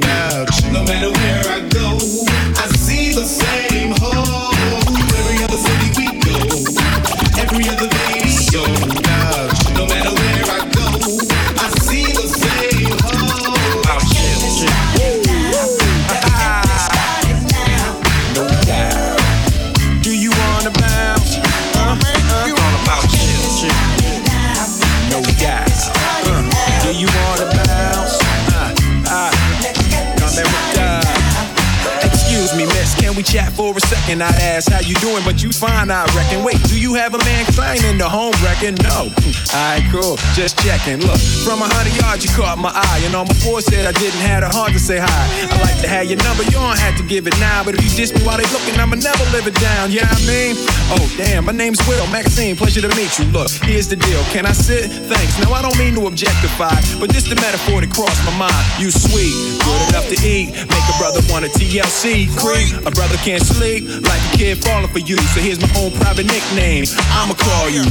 for 33.73 33.77
a 33.77 33.81
second, 33.87 34.21
I'd 34.21 34.35
ask 34.35 34.69
how 34.71 34.79
you 34.79 34.93
doing, 35.01 35.23
but 35.25 35.41
you 35.41 35.49
fine, 35.49 35.89
I 35.89 36.05
reckon. 36.13 36.43
Wait, 36.43 36.61
do 36.69 36.79
you 36.79 36.93
have 36.93 37.13
a 37.13 37.21
man 37.25 37.45
crying 37.53 37.81
in 37.85 37.97
the 37.97 38.07
home 38.07 38.33
wrecking? 38.43 38.75
No. 38.85 39.09
Alright, 39.49 39.81
cool, 39.89 40.17
just 40.37 40.59
checking. 40.61 41.01
Look, 41.01 41.17
from 41.41 41.61
a 41.61 41.67
hundred 41.69 41.95
yards, 41.97 42.21
you 42.21 42.29
caught 42.35 42.57
my 42.57 42.69
eye, 42.69 43.01
and 43.05 43.15
on 43.15 43.25
my 43.25 43.33
four 43.41 43.61
said 43.61 43.85
I 43.85 43.93
didn't 43.97 44.21
have 44.21 44.43
a 44.43 44.49
heart 44.49 44.73
to 44.73 44.79
say 44.79 44.99
hi. 44.99 45.23
I 45.49 45.55
like 45.61 45.79
to 45.81 45.87
have 45.87 46.05
your 46.05 46.21
number, 46.21 46.43
you 46.43 46.59
don't 46.59 46.77
have 46.77 46.97
to 46.97 47.05
give 47.07 47.25
it 47.25 47.37
now, 47.39 47.63
but 47.63 47.73
if 47.73 47.81
you 47.81 47.89
diss 47.95 48.13
me 48.13 48.21
while 48.21 48.37
they 48.37 48.45
looking, 48.53 48.77
I'ma 48.77 49.01
never 49.01 49.23
live 49.31 49.47
it 49.47 49.57
down. 49.57 49.89
Yeah, 49.89 50.05
I 50.05 50.19
mean, 50.27 50.53
oh 50.93 51.05
damn, 51.17 51.45
my 51.45 51.53
name's 51.53 51.81
Will 51.87 52.05
Maxine, 52.11 52.55
pleasure 52.55 52.81
to 52.81 52.91
meet 52.93 53.17
you. 53.17 53.25
Look, 53.33 53.49
here's 53.65 53.87
the 53.87 53.95
deal, 53.95 54.21
can 54.29 54.45
I 54.45 54.53
sit? 54.53 54.91
Thanks. 55.09 55.39
Now 55.41 55.53
I 55.53 55.61
don't 55.61 55.77
mean 55.79 55.95
to 55.95 56.05
objectify, 56.05 56.75
but 56.99 57.09
this 57.09 57.25
the 57.25 57.35
metaphor 57.41 57.81
that 57.81 57.89
crossed 57.89 58.21
my 58.25 58.35
mind. 58.37 58.65
You 58.77 58.91
sweet, 58.91 59.33
good 59.63 59.81
enough 59.89 60.07
to 60.11 60.17
eat, 60.21 60.53
make 60.53 60.85
a 60.91 60.95
brother 60.99 61.21
want 61.31 61.45
a 61.45 61.49
TLC 61.49 62.29
creep. 62.37 62.75
A 62.85 62.91
brother 62.91 63.17
can't 63.23 63.41
sleep 63.55 63.87
like 64.03 64.21
a 64.33 64.37
kid 64.37 64.63
falling 64.63 64.87
for 64.89 64.99
you. 64.99 65.17
So 65.31 65.39
here's 65.39 65.59
my 65.61 65.71
own 65.79 65.91
private 65.91 66.25
nickname. 66.27 66.85
I'ma 67.15 67.35
call 67.35 67.69
you. 67.69 67.83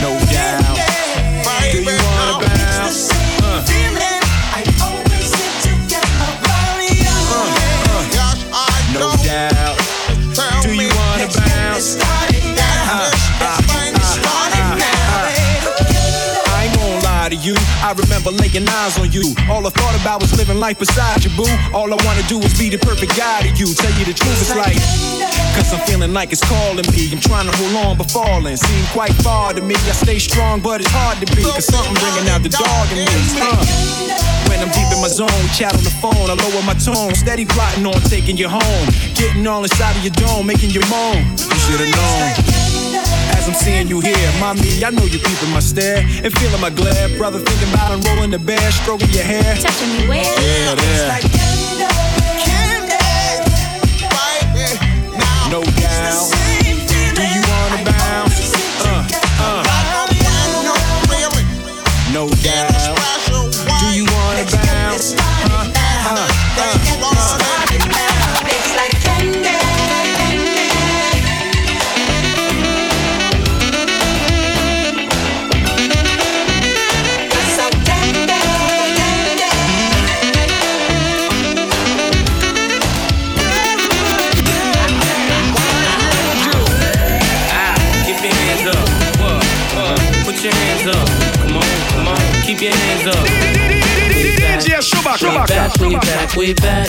No 0.00 0.10
doubt. 0.32 0.76
Do 1.72 1.82
you 1.82 1.84
wanna 1.84 2.46
bounce? 2.46 3.10
Uh. 3.42 3.64
No 8.94 9.12
doubt. 9.22 9.76
Do 10.62 10.74
you 10.74 10.88
wanna 10.96 11.28
bounce? 11.28 12.27
You. 17.42 17.54
I 17.82 17.92
remember 17.92 18.30
laying 18.30 18.68
eyes 18.68 18.98
on 18.98 19.10
you. 19.10 19.34
All 19.50 19.66
I 19.66 19.70
thought 19.70 19.96
about 20.00 20.20
was 20.20 20.36
living 20.36 20.58
life 20.58 20.78
beside 20.78 21.24
you, 21.24 21.30
boo. 21.36 21.48
All 21.74 21.88
I 21.92 21.98
wanna 22.04 22.22
do 22.28 22.38
is 22.40 22.58
be 22.58 22.68
the 22.68 22.78
perfect 22.78 23.16
guy 23.16 23.42
to 23.42 23.50
you. 23.54 23.72
Tell 23.74 23.92
you 23.98 24.04
the 24.04 24.14
truth, 24.14 24.38
it's 24.40 24.54
like. 24.54 24.78
Cause 25.54 25.72
I'm 25.74 25.80
feeling 25.86 26.12
like 26.12 26.32
it's 26.32 26.44
calling 26.44 26.86
me. 26.94 27.10
I'm 27.12 27.20
trying 27.20 27.50
to 27.50 27.56
hold 27.56 27.74
on 27.86 27.98
but 27.98 28.10
falling. 28.10 28.56
Seem 28.56 28.84
quite 28.92 29.12
far 29.26 29.52
to 29.54 29.60
me. 29.60 29.74
I 29.74 29.92
stay 29.92 30.18
strong, 30.18 30.60
but 30.60 30.80
it's 30.80 30.90
hard 30.90 31.18
to 31.18 31.26
be. 31.34 31.42
Cause 31.42 31.66
something 31.66 31.94
bringing 31.94 32.28
out 32.30 32.42
the 32.42 32.50
dog 32.50 32.86
in 32.92 33.02
me. 33.02 33.98
When 34.48 34.60
I'm 34.60 34.70
deep 34.70 34.90
in 34.94 35.00
my 35.02 35.08
zone, 35.08 35.28
chat 35.52 35.74
on 35.74 35.84
the 35.84 35.94
phone. 36.00 36.30
I 36.30 36.34
lower 36.34 36.62
my 36.62 36.74
tone. 36.74 37.14
Steady 37.14 37.44
plotting 37.44 37.86
on 37.86 38.00
taking 38.08 38.36
you 38.36 38.48
home. 38.48 38.86
Getting 39.14 39.46
all 39.46 39.62
inside 39.62 39.96
of 39.96 40.02
your 40.02 40.14
dome, 40.14 40.46
making 40.46 40.70
you 40.70 40.80
moan. 40.88 41.26
You 41.36 41.58
should've 41.66 41.90
known. 41.90 42.57
I'm 43.48 43.54
seeing 43.54 43.88
you 43.88 44.00
here, 44.00 44.30
mommy, 44.38 44.84
I 44.84 44.90
know 44.90 45.04
you 45.04 45.18
peeping 45.18 45.50
my 45.54 45.60
stare 45.60 46.04
and 46.22 46.38
feeling 46.38 46.60
my 46.60 46.68
glare. 46.68 47.08
Brother, 47.16 47.38
thinking 47.38 47.72
about 47.72 47.92
unrolling 47.92 48.30
the 48.30 48.38
bear, 48.38 48.60
stroking 48.70 49.08
your 49.08 49.24
hair. 49.24 49.56
Touching 49.56 49.88
me 49.96 50.06
where? 50.06 50.22
Yeah, 50.22 50.74
there. 50.74 51.37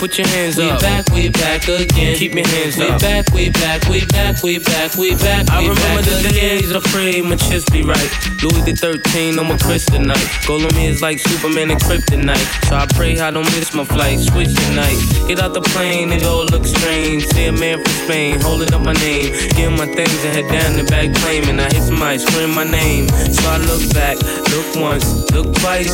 Put 0.00 0.16
your 0.16 0.26
hands 0.28 0.58
up. 0.58 0.80
We 0.80 0.80
back, 0.80 1.04
we 1.12 1.28
back 1.28 1.68
again. 1.68 2.16
Keep 2.16 2.32
your 2.32 2.48
hands 2.48 2.80
up. 2.80 2.88
We 2.88 2.98
back, 3.04 3.34
we 3.34 3.50
back, 3.50 3.84
we 3.84 4.00
back, 4.06 4.42
we 4.42 4.58
back, 4.58 4.96
we 4.96 5.14
back. 5.14 5.50
I 5.50 5.60
remember 5.60 6.00
the 6.00 6.30
days 6.32 6.72
I 6.72 6.80
prayed 6.88 7.22
my 7.26 7.36
chest 7.36 7.70
be 7.70 7.82
right. 7.82 8.10
Louis 8.40 8.64
the 8.64 8.72
13 8.72 9.38
I'm 9.38 9.52
a 9.52 9.60
kryptonite. 9.60 10.46
Goal 10.46 10.64
on 10.64 10.74
me 10.74 10.86
is 10.86 11.02
like 11.02 11.18
Superman 11.18 11.70
and 11.70 11.78
kryptonite. 11.78 12.48
So 12.64 12.76
I 12.76 12.86
pray 12.96 13.20
I 13.20 13.30
don't 13.30 13.44
miss 13.52 13.74
my 13.74 13.84
flight. 13.84 14.20
Switch 14.20 14.48
tonight. 14.72 14.96
Get 15.28 15.38
out 15.38 15.52
the 15.52 15.60
plane, 15.60 16.12
it 16.12 16.24
all 16.24 16.46
looks 16.46 16.70
strange. 16.70 17.26
See 17.36 17.44
a 17.44 17.52
man 17.52 17.84
from 17.84 17.92
Spain 18.08 18.40
holding 18.40 18.72
up 18.72 18.80
my 18.80 18.94
name. 19.04 19.36
Give 19.52 19.70
my 19.70 19.84
things 19.84 20.24
and 20.24 20.32
head 20.32 20.48
down 20.48 20.80
the 20.80 20.84
back 20.88 21.12
claiming. 21.20 21.60
I 21.60 21.68
hit 21.68 21.82
some 21.82 22.00
ice, 22.00 22.24
scream 22.24 22.54
my 22.54 22.64
name. 22.64 23.06
So 23.36 23.44
I 23.52 23.58
look 23.68 23.84
back, 23.92 24.16
look 24.50 24.76
once, 24.76 25.30
look 25.32 25.54
twice, 25.56 25.92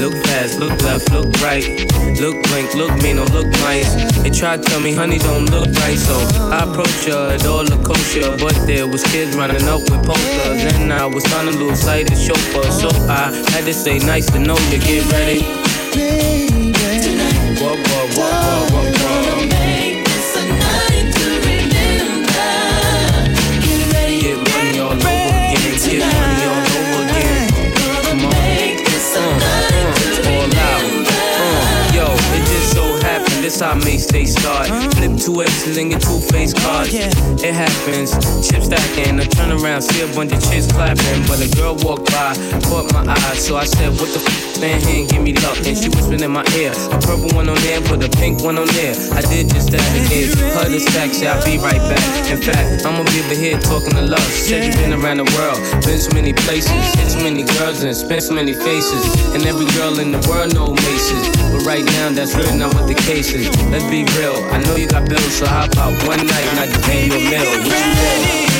look 0.00 0.14
past, 0.24 0.58
look 0.58 0.80
left, 0.82 1.10
look 1.12 1.28
right. 1.40 1.64
Look 2.20 2.42
blink, 2.48 2.74
look 2.74 2.90
mean, 3.02 3.16
don't 3.16 3.32
look 3.32 3.46
nice. 3.62 3.94
They 4.22 4.30
tried 4.30 4.62
to 4.62 4.68
tell 4.68 4.80
me, 4.80 4.92
honey, 4.92 5.18
don't 5.18 5.46
look 5.50 5.66
right. 5.66 5.96
So 5.96 6.14
I 6.50 6.64
approached 6.68 7.04
her, 7.04 7.34
it 7.34 7.46
all 7.46 7.64
looked 7.64 7.84
kosher. 7.84 8.36
But 8.38 8.54
there 8.66 8.86
was 8.88 9.04
kids 9.04 9.36
running 9.36 9.62
up 9.68 9.80
with 9.82 10.04
posters. 10.04 10.64
And 10.74 10.92
I 10.92 11.06
was 11.06 11.22
trying 11.24 11.52
to 11.52 11.56
lose 11.56 11.80
sight 11.80 12.10
of 12.10 12.18
chauffeur. 12.18 12.70
So 12.70 12.88
I 13.08 13.30
had 13.52 13.64
to 13.66 13.74
say, 13.74 13.98
nice 13.98 14.26
to 14.32 14.38
know 14.38 14.58
you, 14.70 14.78
get 14.78 15.10
ready. 15.12 15.42
Whoa, 17.60 17.76
whoa, 17.76 18.06
whoa, 18.16 18.68
whoa, 18.70 18.82
whoa. 18.82 18.87
How 33.60 33.74
me 33.74 33.98
stay 33.98 34.24
start. 34.24 34.68
Flip 34.94 35.18
two 35.18 35.42
X's 35.42 35.76
and 35.78 35.90
get 35.90 36.02
two 36.02 36.20
face 36.30 36.54
cards. 36.54 36.94
It 36.94 37.54
happens, 37.54 38.12
chip 38.46 38.62
stacking. 38.62 39.18
I 39.18 39.24
turn 39.24 39.50
around, 39.50 39.82
see 39.82 40.02
a 40.02 40.08
bunch 40.14 40.32
of 40.32 40.42
chicks 40.50 40.70
clapping. 40.70 41.26
But 41.26 41.42
a 41.42 41.48
girl 41.56 41.74
walked 41.82 42.10
by, 42.12 42.34
caught 42.68 42.92
my 42.92 43.04
eye. 43.06 43.34
So 43.34 43.56
I 43.56 43.64
said, 43.64 43.90
What 43.98 44.10
the 44.14 44.20
f? 44.20 44.48
Stand 44.58 44.82
here 44.82 45.00
and 45.02 45.08
give 45.08 45.22
me 45.22 45.32
the 45.32 45.42
up. 45.46 45.56
And 45.66 45.76
she 45.78 45.88
whispered 45.88 46.22
in 46.22 46.30
my 46.30 46.44
ear, 46.58 46.72
A 46.90 46.98
purple 47.02 47.30
one 47.34 47.48
on 47.48 47.58
there, 47.66 47.80
put 47.82 48.02
a 48.02 48.10
pink 48.18 48.42
one 48.42 48.58
on 48.58 48.66
there. 48.78 48.94
I 49.14 49.22
did 49.22 49.50
just 49.50 49.70
that 49.70 49.82
again. 49.94 50.30
Her 50.54 50.68
the 50.68 50.78
stack, 50.78 51.10
say 51.10 51.26
I'll 51.26 51.42
be 51.44 51.58
right 51.58 51.82
back. 51.90 52.02
In 52.30 52.38
fact, 52.38 52.86
I'm 52.86 52.94
gonna 52.94 53.10
be 53.10 53.22
over 53.22 53.38
here 53.38 53.58
talking 53.58 53.94
to 53.94 54.02
love. 54.02 54.22
Said 54.30 54.66
You've 54.66 54.76
been 54.76 54.94
around 54.94 55.18
the 55.18 55.28
world, 55.38 55.58
been 55.82 55.98
so 55.98 56.14
many 56.14 56.32
places, 56.32 56.74
hit 56.94 57.10
so 57.10 57.18
many 57.22 57.42
girls 57.58 57.82
and 57.82 57.94
spent 57.96 58.22
so 58.22 58.34
many 58.34 58.52
faces. 58.52 59.02
And 59.34 59.42
every 59.46 59.66
girl 59.78 59.98
in 59.98 60.12
the 60.12 60.22
world 60.28 60.54
know 60.54 60.74
Macy's. 60.74 61.26
But 61.50 61.64
right 61.64 61.84
now, 61.98 62.10
that's 62.10 62.34
really 62.34 62.58
not 62.58 62.74
what 62.74 62.86
the 62.86 62.94
case 62.94 63.32
is. 63.32 63.47
Let's 63.70 63.84
be 63.90 64.04
real. 64.18 64.44
I 64.50 64.62
know 64.62 64.76
you 64.76 64.88
got 64.88 65.08
bills, 65.08 65.34
so 65.38 65.46
how 65.46 65.66
about 65.66 65.92
one 66.06 66.18
night 66.26 66.46
and 66.50 66.58
I 66.60 66.66
just 66.66 66.84
pay 66.84 67.06
you 67.06 67.12
a 67.12 67.18
meal? 67.18 67.44
What 67.44 67.64
you 67.64 67.72
feel? 67.72 68.57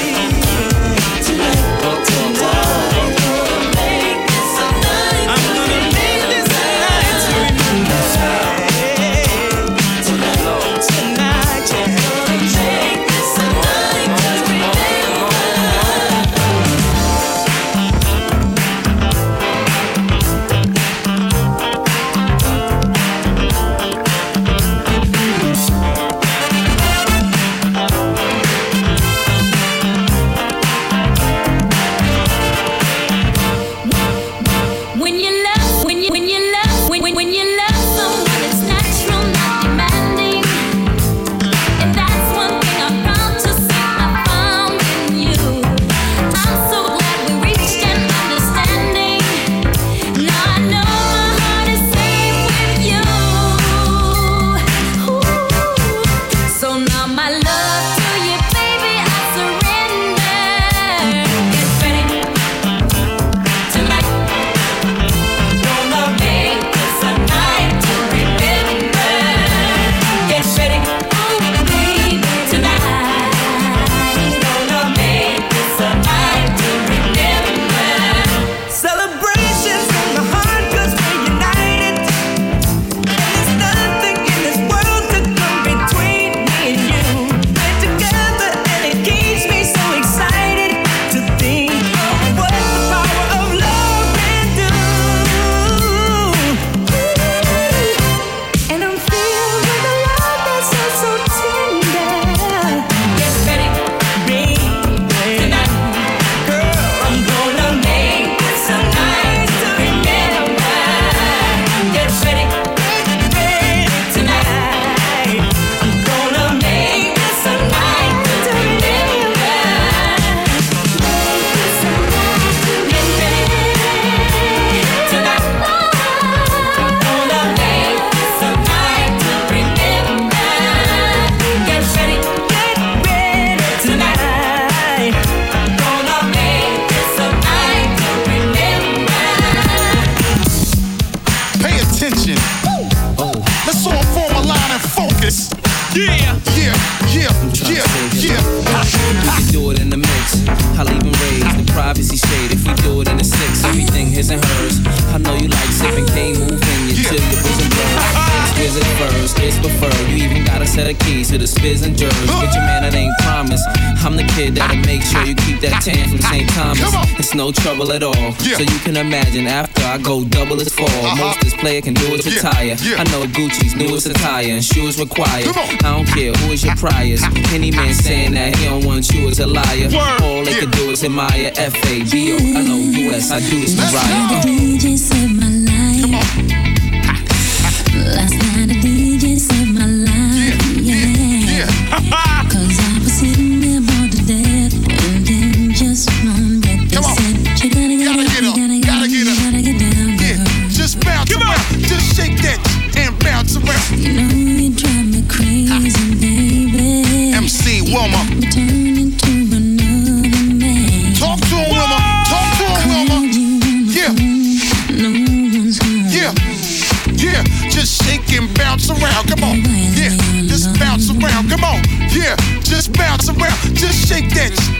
His 154.18 154.31
and 154.31 154.44
hers. 154.44 154.81
I 155.14 155.18
know 155.18 155.35
you 155.37 155.46
like 155.46 155.70
sipping 155.70 156.07
cane, 156.07 156.40
moving 156.40 156.88
you 156.88 157.04
till 157.04 157.20
your 157.20 157.40
bosom 157.40 158.17
burns. 158.59 158.77
Exquisite 158.77 158.87
furs, 158.99 159.35
it's 159.38 159.59
preferred. 159.59 160.09
You 160.09 160.25
even 160.25 160.44
got 160.44 160.62
a 160.62 160.66
set 160.66 160.90
of 160.90 160.99
keys 161.01 161.31
to 161.31 161.38
the 161.38 161.44
spiz 161.44 161.87
and 161.87 161.97
jers. 161.97 162.12
Get 162.12 162.55
your 162.55 162.64
man, 162.64 162.85
it 162.85 162.94
ain't 162.94 163.14
promise. 163.21 163.62
I'm 164.05 164.16
the 164.16 164.25
kid 164.35 164.55
that'll 164.55 164.77
make 164.87 165.03
sure 165.03 165.25
you 165.25 165.35
keep 165.35 165.61
that 165.61 165.83
tan 165.83 166.09
from 166.09 166.18
St. 166.18 166.49
Thomas. 166.51 167.18
It's 167.18 167.35
no 167.35 167.53
trouble 167.53 167.92
at 167.92 168.03
all. 168.03 168.33
So 168.38 168.62
you 168.62 168.79
can 168.81 168.97
imagine 168.97 169.47
after 169.47 169.83
I 169.83 169.99
go 169.99 170.25
double 170.25 170.61
as 170.61 170.73
fall. 170.73 170.88
Most 171.16 171.40
this 171.40 171.55
player 171.55 171.81
can 171.81 171.94
do 171.94 172.14
is 172.14 172.27
retire. 172.27 172.77
I 172.99 173.05
know 173.11 173.27
Gucci's 173.27 173.75
newest 173.75 174.07
attire 174.07 174.49
and 174.49 174.64
shoes 174.64 174.99
required. 174.99 175.49
I 175.49 175.94
don't 175.94 176.07
care 176.07 176.33
who 176.33 176.53
is 176.53 176.64
your 176.64 176.77
priors. 176.77 177.23
Any 177.53 177.71
man 177.71 177.94
saying 177.94 178.33
that 178.33 178.57
he 178.57 178.66
don't 178.66 178.85
want 178.85 179.11
you 179.11 179.29
is 179.29 179.40
a 179.40 179.47
liar. 179.47 179.88
All 180.23 180.44
they 180.44 180.59
can 180.61 180.71
do 180.71 180.90
is 180.90 181.05
admire 181.05 181.53
F 181.57 181.75
A 181.87 182.05
B 182.11 182.33
O. 182.33 182.37
I 182.37 182.62
know 182.62 182.79
US, 183.11 183.31
I 183.31 183.40
do 183.40 183.61
this 183.61 183.77
Mariah. 183.77 184.42
DJ 184.42 184.97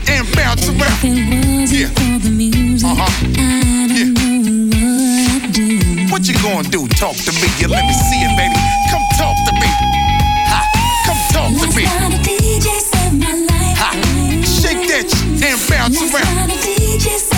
and 0.09 0.27
bounce 0.35 0.69
around. 0.69 1.69
Yeah. 1.71 1.89
Uh-huh. 2.85 3.11
Yeah. 3.89 4.13
What 6.11 6.27
you 6.27 6.35
gonna 6.43 6.69
do? 6.69 6.89
Talk 6.89 7.17
to 7.17 7.33
me. 7.33 7.49
Yeah, 7.61 7.69
let 7.69 7.85
me 7.85 7.93
see 7.93 8.21
it, 8.25 8.33
baby. 8.37 8.57
Come 8.91 9.05
talk 9.19 9.37
to 9.47 9.53
me. 9.53 9.71
Ha. 10.49 10.61
Come 11.07 11.21
talk 11.33 11.51
to 11.63 11.77
me. 11.77 11.85
Last 11.85 12.01
night 12.01 12.15
a 12.15 12.23
DJ 12.25 12.67
saved 12.81 13.19
my 13.21 13.33
life. 13.33 13.79
Ha. 13.79 13.91
Shake 14.45 14.89
that 14.89 15.09
and 15.45 15.61
bounce 15.69 16.01
around. 16.03 17.38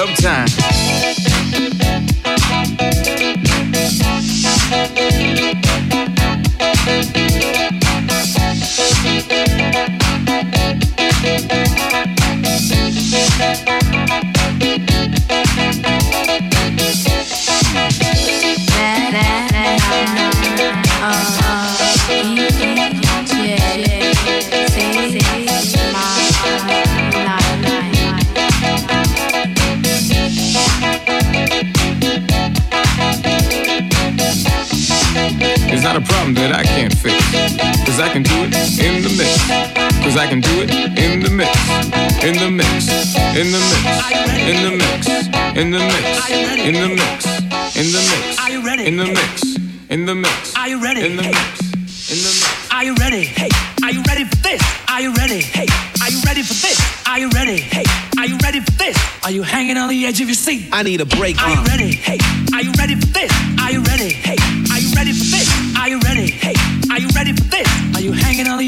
Dub 0.00 0.59
It's 35.80 35.88
not 35.88 35.96
a 35.96 36.04
problem 36.04 36.34
that 36.34 36.52
I 36.52 36.60
can't 36.60 36.92
fix. 36.92 37.16
Cause 37.88 38.04
I 38.04 38.12
can 38.12 38.20
do 38.20 38.36
it 38.44 38.52
in 38.76 39.00
the 39.00 39.08
mix. 39.16 39.40
Cause 40.04 40.12
I 40.20 40.28
can 40.28 40.44
do 40.44 40.60
it 40.60 40.68
in 40.68 41.24
the 41.24 41.32
mix. 41.32 41.56
In 42.20 42.36
the 42.36 42.52
mix. 42.52 42.92
In 43.32 43.48
the 43.48 43.56
mix. 43.64 43.80
In 44.44 44.60
the 44.60 44.76
mix. 44.76 45.08
In 45.56 45.72
the 45.72 45.80
mix. 45.80 46.20
In 46.68 46.76
the 46.76 46.88
mix. 46.92 47.24
In 47.80 47.88
the 47.96 48.00
mix. 48.12 48.36
Are 48.36 48.52
you 48.52 48.60
ready? 48.60 48.84
In 48.84 49.00
the 49.00 49.08
mix. 49.08 49.56
In 49.88 50.04
the 50.04 50.14
mix. 50.20 50.52
Are 50.52 50.68
you 50.68 50.84
ready? 50.84 51.00
In 51.00 51.16
the 51.16 51.24
mix. 51.32 51.72
In 52.12 52.20
the 52.28 52.28
mix. 52.28 52.68
Are 52.68 52.84
you 52.84 52.94
ready? 53.00 53.24
Hey, 53.24 53.48
are 53.80 53.92
you 53.96 54.04
ready 54.04 54.28
for 54.28 54.36
this? 54.36 54.60
Are 54.84 55.00
you 55.00 55.16
ready? 55.16 55.40
Hey, 55.40 55.64
are 56.04 56.12
you 56.12 56.20
ready 56.28 56.42
for 56.44 56.60
this? 56.60 56.76
Are 57.08 57.18
you 57.18 57.32
ready? 57.32 57.56
Hey, 57.56 57.88
are 58.20 58.28
you 58.28 58.36
ready 58.44 58.60
for 58.60 58.72
this? 58.76 59.00
Are 59.24 59.32
you 59.32 59.40
hanging 59.40 59.78
on 59.78 59.88
the 59.88 60.04
edge 60.04 60.20
of 60.20 60.28
your 60.28 60.36
seat? 60.36 60.68
I 60.76 60.82
need 60.82 61.00
a 61.00 61.06
break. 61.06 61.40
Are 61.40 61.48
you 61.48 61.64
ready? 61.64 61.96
Hey, 61.96 62.20
are 62.52 62.60
you 62.60 62.72
ready 62.76 63.00
for 63.00 63.08
this? 63.16 63.32
Are 63.64 63.72
you 63.72 63.80
ready? 63.80 64.12
Hey, 64.12 64.36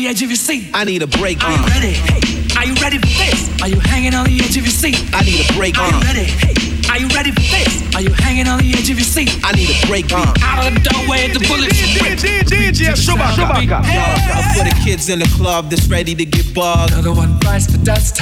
the 0.03 0.09
edge 0.09 0.23
of 0.23 0.31
your 0.31 0.37
seat? 0.37 0.71
I 0.75 0.85
need 0.85 1.03
a 1.03 1.07
break. 1.07 1.43
Are 1.45 1.53
you 1.53 1.63
uh. 1.63 1.69
ready? 1.69 1.93
Hey, 1.95 2.59
are 2.59 2.67
you 2.67 2.75
ready 2.83 2.99
for 2.99 3.07
this? 3.07 3.63
Are 3.63 3.69
you 3.69 3.79
hanging 3.79 4.15
on 4.15 4.27
the 4.27 4.41
edge 4.41 4.57
of 4.57 4.65
your 4.67 4.75
seat? 4.75 4.99
I 5.15 5.23
need 5.23 5.49
a 5.49 5.53
break. 5.55 5.79
Are 5.79 5.89
you 5.89 5.97
uh. 5.97 6.03
ready? 6.03 6.27
Hey, 6.27 6.55
are 6.91 6.99
you 6.99 7.09
ready 7.15 7.31
for 7.31 7.41
this? 7.41 7.95
Are 7.95 8.03
you 8.03 8.11
hanging 8.11 8.49
on 8.49 8.59
the 8.59 8.73
edge 8.75 8.91
of 8.91 8.99
your 8.99 9.07
seat? 9.07 9.31
I 9.45 9.53
need 9.53 9.71
a 9.71 9.87
break. 9.87 10.11
Uh. 10.11 10.35
Out 10.43 10.67
of 10.67 10.75
the 10.75 10.83
doorway, 10.91 11.29
the 11.29 11.39
bullets 11.47 11.79
rip. 12.03 12.19
DJ 12.19 12.99
Chewbacca. 12.99 13.87
For 14.57 14.65
the 14.65 14.75
kids 14.83 15.09
in 15.09 15.21
the 15.21 15.31
club 15.37 15.71
that's 15.71 15.87
ready 15.87 16.15
to 16.15 16.25
get 16.25 16.53
bugged. 16.53 16.93
Another 16.93 17.13
one 17.13 17.39
bites 17.39 17.71
for 17.71 17.79
dust. 17.79 18.19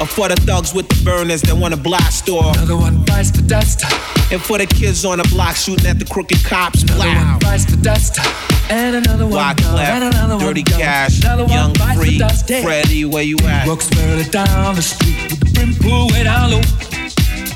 Or 0.00 0.06
for 0.06 0.28
the 0.28 0.36
thugs 0.36 0.74
with 0.74 0.88
the 0.88 1.04
burners 1.04 1.42
that 1.42 1.54
wanna 1.56 1.76
blast 1.76 2.28
off. 2.28 2.56
Another 2.56 2.76
one 2.76 3.04
bites 3.04 3.30
the 3.30 3.42
dust. 3.42 3.84
And 4.32 4.42
for 4.42 4.58
the 4.58 4.66
kids 4.66 5.04
on 5.04 5.18
the 5.18 5.24
block 5.28 5.54
shooting 5.56 5.86
at 5.86 5.98
the 5.98 6.04
crooked 6.04 6.42
cops. 6.44 6.82
Another 6.82 7.06
one 7.06 7.38
bites 7.38 7.64
for 7.64 7.76
dust. 7.76 8.18
And 8.70 8.96
another 8.96 9.26
one 9.26 9.54
gone. 9.56 9.78
And 9.78 10.04
another 10.04 10.36
one 10.36 10.44
Dirty 10.44 10.62
gone. 10.62 10.80
Cash, 10.80 11.20
Another 11.20 11.44
one 11.44 11.52
Young 11.52 11.72
bites 11.74 12.00
Free, 12.00 12.12
for 12.14 12.18
dust. 12.18 12.50
Yeah. 12.50 12.62
Freddie, 12.62 13.04
where 13.04 13.22
you 13.22 13.36
at? 13.44 13.66
Brooks 13.66 13.88
barely 13.90 14.24
down 14.24 14.74
the 14.74 14.82
street 14.82 15.30
with 15.30 15.40
the 15.40 15.50
brim 15.52 15.74
pulled 15.74 16.12
way 16.12 16.24
down 16.24 16.50
low. 16.50 16.60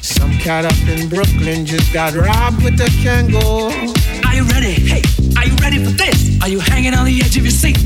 Some 0.03 0.33
cat 0.39 0.65
up 0.65 0.79
in 0.89 1.09
Brooklyn 1.09 1.67
just 1.67 1.93
got 1.93 2.15
robbed 2.15 2.63
with 2.63 2.81
a 2.81 2.91
Kangol. 3.03 3.73
Are 4.27 4.35
you 4.35 4.45
ready? 4.45 4.75
Hey, 4.75 5.03
are 5.37 5.47
you 5.47 5.57
ready 5.57 5.85
for 5.85 5.91
this? 5.91 6.41
Are 6.43 6.49
you 6.49 6.61
hanging 6.61 6.95
on 6.95 7.05
the 7.07 7.21
edge 7.21 7.37
of 7.37 7.43
your 7.43 7.51
seat? 7.51 7.77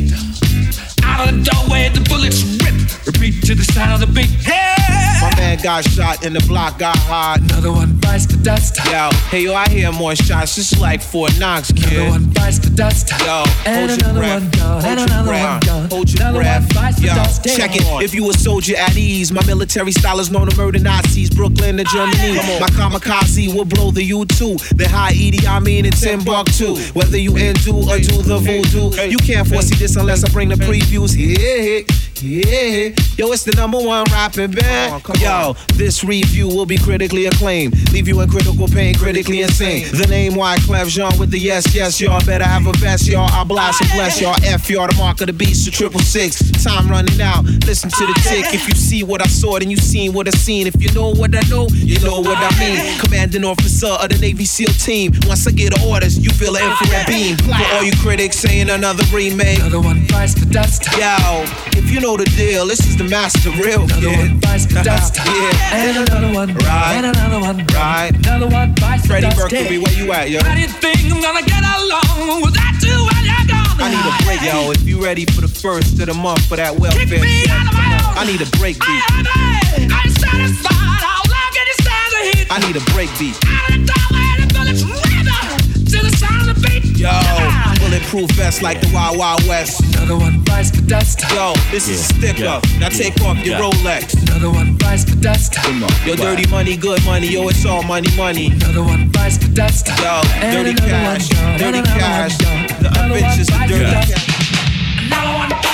Out 1.05 1.29
of 1.29 1.37
the 1.37 1.51
doorway, 1.51 1.89
the 1.89 2.01
bullets 2.09 2.43
rip. 2.63 2.82
Repeat 3.07 3.43
to 3.47 3.55
the 3.55 3.65
sound 3.65 4.01
of 4.03 4.09
the 4.09 4.15
beat. 4.15 4.31
Yeah. 4.47 4.77
My 5.23 5.35
man 5.37 5.59
got 5.63 5.85
shot 5.89 6.25
and 6.25 6.35
the 6.35 6.45
block 6.49 6.79
got 6.79 6.97
hot. 6.99 7.39
Another 7.41 7.71
one 7.71 7.97
bites 8.01 8.27
the 8.27 8.37
dust. 8.39 8.77
Yo, 8.91 9.11
hey 9.31 9.45
yo, 9.45 9.55
I 9.55 9.69
hear 9.69 9.93
more 9.93 10.17
shots. 10.17 10.57
Just 10.57 10.79
like 10.81 11.01
Fort 11.01 11.33
Knox, 11.39 11.71
kid. 11.73 11.93
Another 11.93 12.11
one 12.11 12.25
bites 12.33 12.59
the 12.59 12.71
dust. 12.71 13.11
Yo, 13.21 13.45
And 13.65 13.91
hold 13.91 14.01
your 14.01 14.11
another 14.11 14.21
breath. 14.21 14.43
one 14.59 14.85
And 14.85 14.99
your 14.99 15.07
another 15.09 15.29
breath. 15.29 15.69
one. 15.69 15.91
Hold 15.91 16.11
your 16.13 16.23
Another 16.23 16.39
breath. 16.41 16.63
one 16.75 16.75
bites 16.75 16.99
for 17.01 17.07
Yo, 17.07 17.15
dust. 17.15 17.45
check 17.45 17.71
it. 17.77 17.83
If 18.03 18.15
you 18.15 18.29
a 18.31 18.33
soldier 18.35 18.77
at 18.77 18.97
ease, 18.97 19.31
my 19.33 19.45
military 19.47 19.93
style 19.93 20.19
is 20.19 20.31
known 20.31 20.49
to 20.51 20.57
murder 20.57 20.81
Nazis. 20.81 21.31
Brooklyn 21.31 21.77
to 21.77 21.85
Germany. 21.85 22.35
My 22.59 22.67
kamikaze 22.75 23.55
will 23.55 23.65
blow 23.65 23.91
the 23.93 24.03
U2. 24.11 24.77
The 24.77 24.89
high 24.89 25.11
Edie, 25.13 25.47
I 25.47 25.61
mean 25.61 25.85
it's 25.87 26.03
in 26.05 26.19
Timbuktu. 26.21 26.77
Whether 26.95 27.19
you 27.19 27.37
into 27.37 27.71
or 27.75 27.99
do 27.99 28.23
the 28.23 28.39
voodoo, 28.39 28.91
you 29.09 29.19
can't 29.19 29.47
foresee 29.47 29.77
this 29.77 29.95
unless 29.97 30.25
I 30.25 30.29
bring 30.33 30.49
the 30.49 30.57
previews. 30.57 31.15
Yeah, 31.17 31.85
Yeah, 32.23 32.95
yo, 33.17 33.33
it's 33.33 33.43
the 33.43 33.53
number 33.57 33.79
one 33.79 34.05
rapping 34.13 34.53
band. 34.53 35.03
yo, 35.19 35.57
this 35.75 36.05
review 36.05 36.47
will 36.47 36.67
be 36.67 36.79
critically 36.79 37.27
acclaimed. 37.27 37.75
Leave 37.93 38.07
you 38.07 38.21
in 38.21 38.31
critical 38.31 38.69
pain, 38.69 38.95
critically 38.95 39.43
insane. 39.43 39.89
The 39.91 40.07
name 40.07 40.35
Wyclef 40.35 40.89
Jean 40.89 41.19
with 41.19 41.33
the 41.33 41.39
yes, 41.39 41.75
yes, 41.75 42.01
y'all. 42.01 42.25
Better 42.25 42.45
have 42.45 42.65
a 42.69 42.73
vest, 42.75 43.09
y'all. 43.09 43.29
I 43.33 43.43
blast 43.43 43.81
and 43.81 43.91
bless 43.91 44.21
y'all. 44.21 44.37
F 44.45 44.71
y'all, 44.71 44.87
the 44.87 44.95
mark 44.95 45.21
of 45.21 45.27
the 45.27 45.33
beast, 45.33 45.65
the 45.65 45.73
triple 45.73 45.99
six. 45.99 46.39
Time 46.63 46.89
running 46.89 47.21
out. 47.21 47.45
Listen 47.67 47.91
to 47.91 48.07
the 48.07 48.15
tick. 48.23 48.55
If 48.55 48.69
you 48.69 48.75
see 48.77 49.03
what 49.03 49.21
I 49.21 49.27
saw, 49.27 49.59
then 49.59 49.69
you 49.69 49.77
seen 49.77 50.13
what 50.13 50.29
I 50.29 50.31
seen. 50.31 50.69
If 50.69 50.81
you 50.81 50.93
know 50.93 51.11
what 51.11 51.35
I 51.35 51.41
know, 51.51 51.67
you 51.73 51.99
know 52.07 52.21
what 52.21 52.39
I 52.39 52.57
mean. 52.61 53.01
Commanding 53.01 53.45
officer 53.45 53.89
of 53.99 54.09
the 54.11 54.19
Navy 54.19 54.45
SEAL 54.45 54.71
team. 54.75 55.13
Once 55.27 55.49
I 55.49 55.51
get 55.51 55.75
orders, 55.85 56.19
you 56.19 56.31
feel 56.31 56.55
an 56.55 56.71
infrared 56.71 57.09
beam. 57.09 57.37
For 57.39 57.75
all 57.75 57.83
you 57.83 57.93
critics 57.99 58.37
saying 58.39 58.71
another 58.71 59.03
remake. 59.13 59.59
Another 59.59 59.81
one 59.81 60.07
bites 60.07 60.35
the 60.35 60.47
dust. 60.47 60.87
Yo, 60.93 61.43
if 61.75 61.91
you 61.91 62.01
know 62.01 62.12
the 62.17 62.25
deal, 62.37 62.67
this 62.67 62.81
is 62.81 62.97
the 62.97 63.05
master 63.05 63.51
real 63.51 63.83
another 63.83 64.01
kid. 64.01 64.19
One 64.19 64.41
bites 64.41 64.67
the 64.67 64.83
dust. 64.83 65.17
yeah. 65.17 65.75
And 65.75 66.09
another 66.09 66.33
one. 66.35 66.55
Right. 66.55 66.95
And 66.97 67.07
another 67.07 67.41
one. 67.41 67.67
Right. 67.73 68.11
Another 68.15 68.49
one 68.49 68.75
bites 68.75 69.07
Freddie 69.07 69.29
the 69.29 69.35
dust. 69.35 69.53
Mercury, 69.53 69.79
where 69.79 69.93
you 69.95 70.13
at, 70.13 70.31
yo? 70.31 70.41
How 70.43 70.55
do 70.55 70.61
you 70.61 70.69
think 70.69 70.99
I'm 71.13 71.21
gonna 71.21 71.43
get 71.47 71.63
along 71.63 72.43
while 72.43 73.25
you're 73.25 73.47
gone? 73.49 73.81
I 73.81 73.89
need 73.91 74.07
a 74.07 74.15
break, 74.25 74.41
yo. 74.43 74.71
If 74.73 74.83
you 74.87 75.03
ready 75.03 75.25
for 75.27 75.41
the 75.41 75.49
first 75.49 75.99
of 76.01 76.07
the 76.07 76.15
month 76.15 76.45
for 76.47 76.57
that 76.57 76.79
welfare 76.79 77.07
Kick 77.07 77.21
me 77.23 77.43
check, 77.43 77.51
out 77.51 77.67
of 77.67 77.75
my 77.75 77.89
own. 77.97 78.19
I 78.19 78.25
need 78.27 78.41
a 78.43 78.51
break 78.59 78.79
beat. 78.79 79.03
I'm 79.91 80.11
satisfied. 80.11 81.01
How 81.03 81.23
long 81.27 81.51
can 81.55 81.67
you 81.67 81.77
stand 81.81 82.09
the 82.13 82.21
heat? 82.31 82.47
I 82.51 82.59
need 82.67 82.77
a 82.77 82.85
break 82.93 83.11
beat. 83.19 83.37
Out 83.47 83.71
of 83.71 83.79
the 83.79 83.83
doorway, 83.89 84.29
the 84.43 84.47
bullets 84.55 84.83
rather 84.85 85.41
to 85.91 85.99
the 86.03 86.13
sound 86.17 86.51
of 86.51 86.55
the 86.55 86.67
beat. 86.67 86.99
Yo, 86.99 87.11
bulletproof 87.93 88.31
vest 88.33 88.63
like 88.63 88.81
the 88.81 88.91
Wild 88.95 89.19
Wild 89.19 89.47
West. 89.47 89.81
Another 89.97 90.17
one 90.17 90.43
bites 90.45 90.71
the 90.71 90.81
dust. 90.83 91.21
Yo, 91.35 91.53
this 91.71 91.89
is 91.89 92.01
a 92.01 92.15
sticker. 92.15 92.61
Now 92.81 92.89
take 92.89 93.21
off 93.21 93.37
your 93.45 93.59
yeah. 93.59 93.61
Rolex. 93.61 94.15
Another 94.29 94.51
one 94.51 94.77
bites 94.79 95.05
the 95.05 95.17
dust. 95.17 95.55
Yo, 96.07 96.17
dirty 96.17 96.49
money, 96.51 96.77
good 96.77 97.05
money. 97.05 97.29
Yo, 97.29 97.49
it's 97.49 97.67
all 97.67 97.83
money, 97.83 98.09
money. 98.17 98.47
Another 98.53 98.83
one 98.83 99.11
bites 99.11 99.37
the 99.37 99.49
dust. 99.49 99.89
Yo, 99.89 100.23
And 100.41 100.67
dirty 100.67 100.75
cash, 100.81 101.35
one, 101.35 101.59
dirty 101.59 101.83
cash. 101.83 102.33
one, 102.43 102.67
The 102.81 102.89
another 102.89 103.11
one 103.11 103.21
bitches, 103.21 103.47
the 103.47 103.69
dirty 103.69 103.85
dust. 103.85 104.15
cash. 104.15 105.13
Another 105.13 105.35
one 105.37 105.72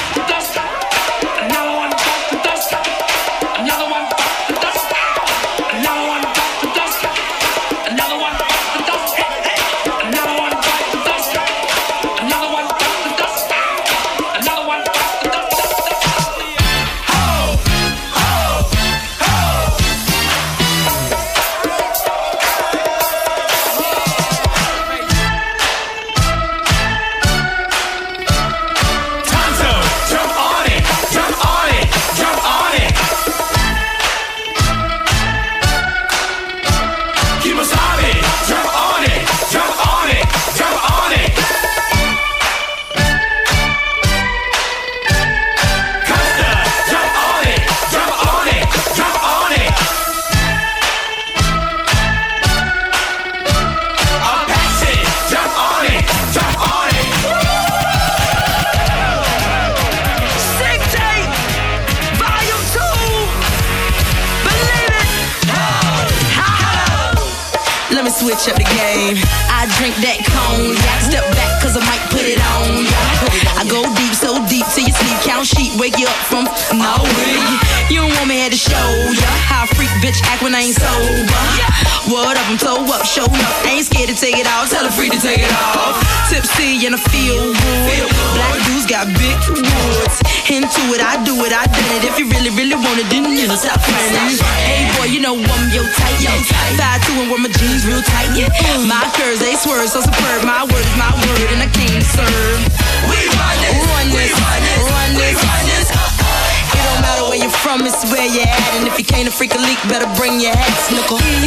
in 110.38 110.44
your. 110.44 111.37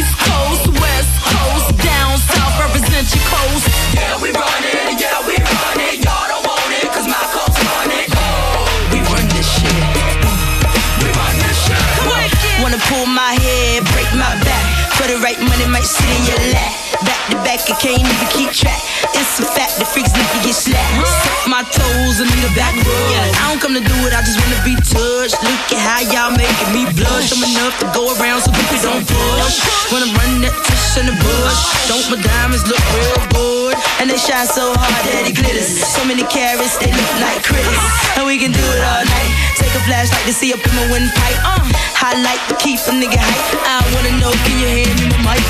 Toes 21.72 22.20
and 22.20 22.28
need 22.28 22.44
a 22.44 22.52
back 22.54 22.76
rub. 22.76 23.32
I 23.40 23.50
don't 23.50 23.60
come 23.60 23.74
to 23.74 23.84
do 23.84 23.96
it, 24.04 24.12
I 24.12 24.20
just 24.20 24.36
wanna 24.36 24.60
be 24.62 24.76
touched. 24.76 25.40
Look 25.40 25.62
at 25.72 25.80
how 25.80 26.00
y'all 26.04 26.32
making 26.32 26.70
me 26.76 26.84
blush. 26.92 27.32
I'm 27.32 27.42
enough 27.42 27.76
to 27.80 27.88
go 27.96 28.12
around 28.16 28.44
so 28.44 28.52
people 28.52 28.80
don't 28.84 29.04
push. 29.08 29.56
Wanna 29.88 30.12
run 30.12 30.44
that 30.44 30.54
tush 30.64 31.00
in 31.00 31.08
the 31.08 31.16
bush. 31.16 31.60
Don't 31.88 32.04
my 32.12 32.18
diamonds 32.20 32.64
look 32.68 32.82
real 32.92 33.20
good? 33.32 33.74
And 34.00 34.10
they 34.10 34.18
shine 34.18 34.46
so 34.46 34.74
hard 34.76 35.02
that 35.08 35.24
it 35.24 35.36
glitters. 35.38 35.70
So 35.80 36.04
many 36.04 36.26
carats, 36.28 36.76
they 36.76 36.92
look 36.92 37.12
like 37.22 37.40
critters. 37.46 37.82
And 38.18 38.26
we 38.28 38.36
can 38.36 38.52
do 38.52 38.60
it 38.60 38.82
all 38.82 39.04
night. 39.06 39.30
Take 39.56 39.72
a 39.72 39.82
flashlight 39.86 40.26
to 40.26 40.34
see 40.34 40.52
up 40.52 40.60
in 40.60 40.72
my 40.76 40.84
windpipe. 40.90 41.38
Uh, 41.46 41.62
highlight 41.96 42.42
to 42.50 42.54
keep 42.58 42.82
a 42.84 42.92
nigga 42.92 43.16
hype. 43.16 43.56
I 43.62 43.80
wanna 43.94 44.18
know, 44.20 44.32
can 44.44 44.58
you 44.58 44.68
hand 44.68 44.96
me 45.00 45.06
my 45.22 45.38
mic? 45.38 45.44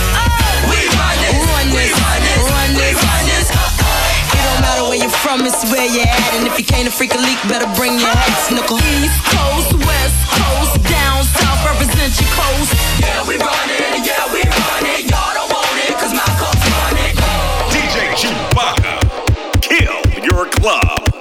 We 0.68 0.78
run 0.94 1.16
this, 1.18 1.34
we 1.34 1.48
run 1.48 1.66
this, 1.72 2.21
you're 5.02 5.10
from, 5.10 5.42
it's 5.42 5.62
where 5.70 5.86
you're 5.90 6.06
at. 6.06 6.34
And 6.38 6.46
if 6.46 6.56
you 6.58 6.64
can't 6.64 6.86
a 6.86 6.90
freak 6.90 7.14
a 7.14 7.18
leak, 7.18 7.38
better 7.50 7.66
bring 7.74 7.98
your 7.98 8.14
snickle. 8.46 8.78
East 9.02 9.18
Coast, 9.34 9.74
West 9.74 10.18
Coast, 10.30 10.74
down 10.86 11.24
south, 11.26 11.60
represent 11.66 12.14
your 12.22 12.30
coast. 12.30 12.70
Yeah, 13.02 13.26
we 13.26 13.36
run 13.36 13.68
it, 13.68 14.06
yeah, 14.06 14.32
we 14.32 14.40
run 14.46 14.84
it. 14.86 15.10
Y'all 15.10 15.34
don't 15.34 15.50
want 15.50 15.78
it, 15.82 15.94
cause 15.98 16.14
my 16.14 16.28
coast 16.38 16.62
run 16.70 16.96
it. 17.02 17.18
DJ 17.74 18.14
Chewbacca, 18.14 19.02
kill 19.60 20.24
your 20.24 20.46
club. 20.46 21.11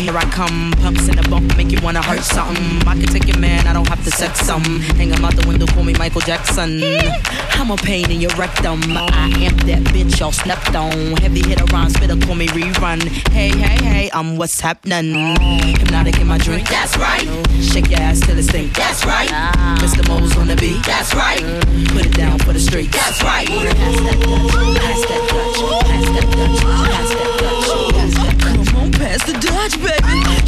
Here 0.00 0.16
I 0.16 0.24
come. 0.24 0.72
Pumps 0.80 1.08
in 1.08 1.16
the 1.16 1.26
bump, 1.28 1.56
make 1.56 1.70
you 1.70 1.78
wanna 1.82 2.02
hurt 2.02 2.22
something. 2.22 2.88
I 2.88 2.94
can 2.94 3.06
take 3.06 3.26
your 3.26 3.38
man, 3.38 3.66
I 3.66 3.72
don't 3.72 3.88
have 3.88 4.02
to 4.04 4.10
sex 4.10 4.40
some. 4.40 4.64
Hang 4.96 5.10
him 5.10 5.24
out 5.24 5.36
the 5.36 5.46
window, 5.46 5.66
call 5.66 5.84
me 5.84 5.94
Michael 5.94 6.22
Jackson. 6.22 6.80
I'm 7.60 7.70
a 7.70 7.76
pain 7.76 8.10
in 8.10 8.20
your 8.20 8.34
rectum. 8.36 8.80
I 8.96 9.28
am 9.46 9.56
that 9.68 9.82
bitch 9.92 10.18
y'all 10.18 10.32
slept 10.32 10.74
on. 10.74 11.16
Heavy 11.18 11.46
hitter 11.46 11.66
rhyme, 11.66 11.90
spitter, 11.90 12.16
call 12.26 12.34
me 12.34 12.46
rerun. 12.48 13.00
Hey, 13.30 13.50
hey, 13.50 13.84
hey, 13.84 14.10
I'm 14.12 14.36
what's 14.36 14.60
happening. 14.60 15.14
Hypnotic 15.78 16.18
in 16.18 16.26
my 16.26 16.38
drink, 16.38 16.68
That's 16.68 16.96
right. 16.96 17.26
Shake 17.60 17.90
your 17.90 18.00
ass 18.00 18.20
till 18.20 18.38
it 18.38 18.44
stink. 18.44 18.74
That's 18.74 19.04
right. 19.04 19.28
Mr. 19.80 20.06
Mo's 20.08 20.36
on 20.36 20.46
the 20.46 20.56
beat. 20.56 20.84
That's 20.86 21.14
right. 21.14 21.42
Put 21.92 22.06
it 22.06 22.16
down 22.16 22.38
for 22.38 22.52
the 22.52 22.60
street. 22.60 22.90
That's 22.92 23.22
right. 23.22 23.46
Pass 23.46 24.00
that 24.00 24.20
Dutch, 24.20 24.80
pass 24.80 25.00
that 25.08 25.28
Dutch, 25.28 25.30
pass 25.30 25.36
that 25.36 25.49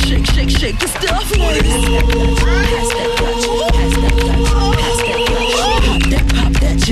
Shake, 0.06 0.26
shake, 0.26 0.50
shake 0.50 0.80
your 0.80 0.88
stuff, 0.88 1.36
ladies. 1.38 1.72
Pass 2.42 2.88
that 2.92 3.21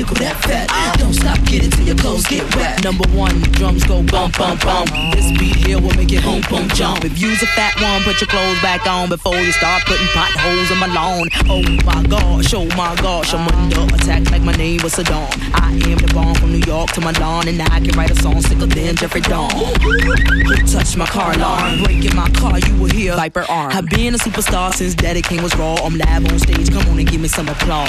jiggle 0.01 0.16
that 0.16 0.36
fat. 0.44 0.68
Don't 0.98 1.12
stop, 1.12 1.36
get 1.44 1.64
it 1.64 1.72
till 1.72 1.86
your 1.86 1.96
clothes 1.96 2.26
get 2.26 2.44
wet. 2.57 2.82
Number 2.82 3.07
one, 3.12 3.40
drums 3.53 3.84
go 3.84 4.03
bump, 4.03 4.38
bump, 4.38 4.62
bump. 4.64 4.88
This 5.12 5.28
beat 5.38 5.57
here 5.57 5.80
will 5.80 5.94
make 5.94 6.12
it 6.12 6.24
boom, 6.24 6.40
boom, 6.48 6.68
jump. 6.72 7.05
If 7.05 7.18
you's 7.20 7.42
a 7.42 7.46
fat 7.53 7.76
one, 7.80 8.03
put 8.03 8.20
your 8.20 8.28
clothes 8.28 8.61
back 8.62 8.86
on 8.86 9.09
before 9.09 9.36
you 9.36 9.53
start 9.53 9.84
putting 9.84 10.07
potholes 10.09 10.70
in 10.70 10.78
my 10.78 10.88
lawn. 10.88 11.28
Oh 11.48 11.62
my 11.84 12.03
gosh, 12.09 12.55
oh 12.55 12.66
my 12.76 12.96
gosh, 12.96 13.34
I'm 13.34 13.46
under 13.48 13.94
attack 13.94 14.30
like 14.30 14.42
my 14.42 14.53
name 14.53 14.80
was 14.82 14.94
Saddam. 14.94 15.28
I 15.55 15.72
am 15.72 15.98
the 15.98 16.11
bomb 16.14 16.34
from 16.34 16.53
New 16.53 16.64
York 16.64 16.90
to 16.92 17.01
Milan, 17.01 17.48
and 17.48 17.61
I 17.61 17.80
can 17.80 17.92
write 17.98 18.11
a 18.11 18.16
song 18.22 18.40
sicker 18.40 18.66
than 18.66 18.96
Jeffrey 18.96 19.20
Dahmer. 19.20 19.76
Who 19.82 20.66
touched 20.66 20.96
my 20.96 21.07
car 21.07 21.34
alarm? 21.34 21.84
Breaking 21.84 22.16
my 22.16 22.30
car, 22.30 22.59
you 22.59 22.74
will 22.80 22.90
hear 22.90 23.16
Viper 23.16 23.44
arm. 23.48 23.72
I've 23.72 23.88
been 23.88 24.14
a 24.14 24.18
superstar 24.18 24.72
since 24.72 24.94
Daddy 24.94 25.22
Kane 25.22 25.42
was 25.42 25.55
raw. 25.57 25.76
I'm 25.84 25.96
live 25.96 26.24
on 26.30 26.38
stage, 26.38 26.70
come 26.70 26.86
on 26.88 26.98
and 26.98 27.09
give 27.09 27.20
me 27.20 27.28
some 27.28 27.48
applause. 27.48 27.88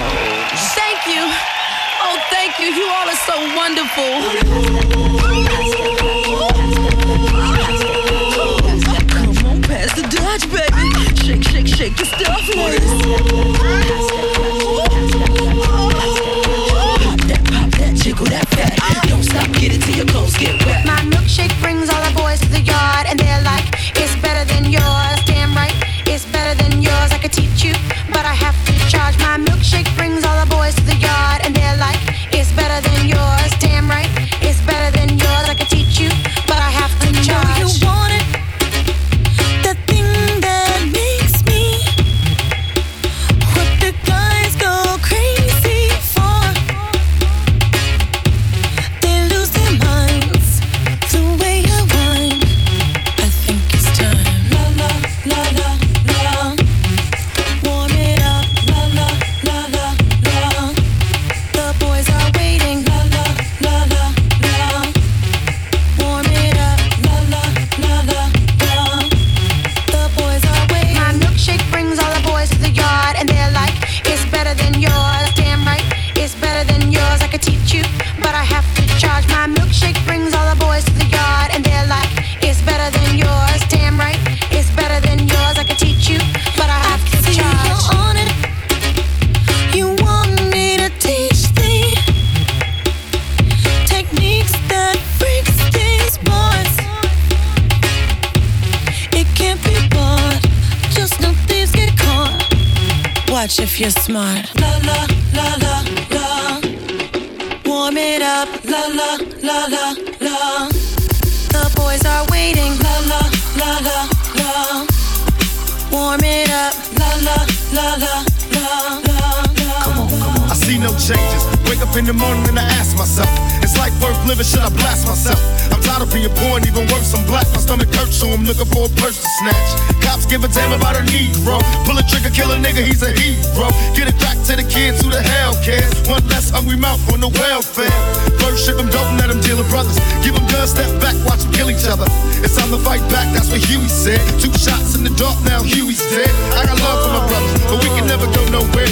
Thank 0.76 1.08
you. 1.08 1.51
You. 2.62 2.68
You 2.68 2.86
all 2.86 3.10
are 3.10 3.16
so 3.16 3.34
wonderful. 3.56 4.22
Come 9.10 9.46
on, 9.48 9.62
pass 9.64 9.92
the 9.96 10.04
Dutch, 10.12 10.46
baby. 10.52 10.86
Shake, 11.26 11.44
shake, 11.44 11.68
shake 11.68 11.98
your 11.98 12.06
stuff, 12.06 12.48
ladies. 12.56 12.92
Pop 17.02 17.20
that, 17.28 17.42
pop 17.46 17.70
that, 17.72 17.94
jiggle 17.96 18.26
that 18.28 18.48
fat. 18.50 19.08
Don't 19.10 19.24
stop, 19.24 19.52
get 19.54 19.74
it 19.74 19.82
till 19.82 19.96
your 19.96 20.06
clothes 20.06 20.38
get 20.38 20.64
wet. 20.66 20.81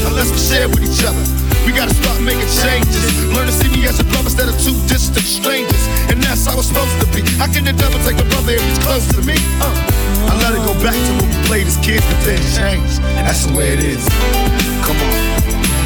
Unless 0.09 0.33
we 0.33 0.39
share 0.41 0.67
with 0.67 0.81
each 0.81 1.05
other. 1.05 1.21
We 1.65 1.71
gotta 1.71 1.93
start 1.93 2.19
making 2.21 2.49
changes. 2.49 2.97
Learn 3.29 3.45
to 3.45 3.53
see 3.53 3.69
me 3.69 3.85
as 3.85 3.99
a 3.99 4.03
brother 4.03 4.33
instead 4.33 4.49
of 4.49 4.57
two 4.57 4.73
distant 4.89 5.25
strangers. 5.25 5.83
And 6.09 6.17
that's 6.21 6.45
how 6.45 6.57
it's 6.57 6.67
supposed 6.67 6.97
to 6.99 7.07
be. 7.13 7.21
How 7.37 7.45
can 7.45 7.63
the 7.63 7.73
devil 7.73 7.99
take 8.01 8.17
a 8.17 8.25
brother 8.25 8.57
if 8.57 8.63
he's 8.65 8.81
close 8.81 9.05
to 9.13 9.21
me? 9.21 9.37
Uh, 9.61 9.69
I 10.29 10.33
let 10.41 10.57
it 10.57 10.63
go 10.65 10.73
back 10.81 10.97
to 10.97 11.11
when 11.21 11.29
we 11.29 11.37
played 11.45 11.67
as 11.67 11.77
kids, 11.85 12.03
but 12.09 12.19
then 12.25 12.41
changed. 12.57 12.97
That's 13.21 13.45
the 13.45 13.53
way 13.53 13.77
it 13.77 13.81
is. 13.85 14.03
Come 14.81 14.97
on, 14.97 15.15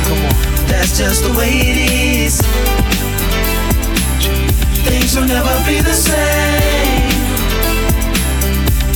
come 0.08 0.22
on. 0.24 0.36
That's 0.72 0.98
just 0.98 1.24
the 1.28 1.34
way 1.36 1.52
it 1.52 1.78
is. 1.92 2.40
Things 4.88 5.16
will 5.16 5.28
never 5.28 5.54
be 5.68 5.82
the 5.82 5.94
same. 5.94 7.12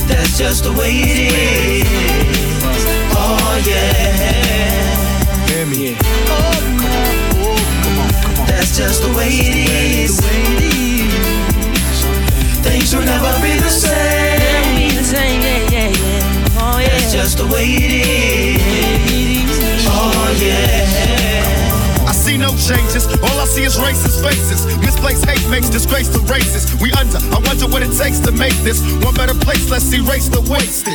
That's 0.08 0.38
just 0.38 0.64
the 0.64 0.72
way 0.72 0.92
it 1.04 1.84
is. 1.84 2.82
Oh 3.12 3.62
yeah. 3.66 4.47
Hear 5.58 5.66
me. 5.66 5.94
That's 8.46 8.78
just 8.78 9.02
the 9.02 9.12
way 9.18 9.26
it 9.26 10.06
is. 10.06 10.20
Things 12.62 12.94
will 12.94 13.02
never 13.02 13.32
be 13.42 13.58
the 13.58 13.68
same. 13.68 14.38
Oh, 16.60 16.78
That's 16.78 17.12
just 17.12 17.38
the 17.38 17.46
way 17.46 17.64
it 17.74 18.06
is. 18.06 19.86
Oh 19.88 20.38
yeah. 20.38 22.06
I 22.06 22.12
see 22.12 22.36
no 22.36 22.50
changes. 22.50 23.08
All 23.20 23.40
I 23.40 23.44
see 23.44 23.64
is 23.64 23.78
racist 23.78 24.22
faces. 24.22 24.64
Misplaced 24.78 25.24
hate 25.24 25.44
makes 25.50 25.68
disgrace 25.68 26.08
to 26.10 26.20
races. 26.32 26.72
We 26.80 26.92
under. 26.92 27.18
I 27.34 27.42
wonder 27.44 27.66
what 27.66 27.82
it 27.82 27.90
takes 27.98 28.20
to 28.20 28.30
make 28.30 28.54
this 28.62 28.80
one 29.02 29.14
better 29.14 29.34
place. 29.34 29.68
Let's 29.68 29.92
erase 29.92 30.28
the 30.28 30.40
wasted. 30.42 30.94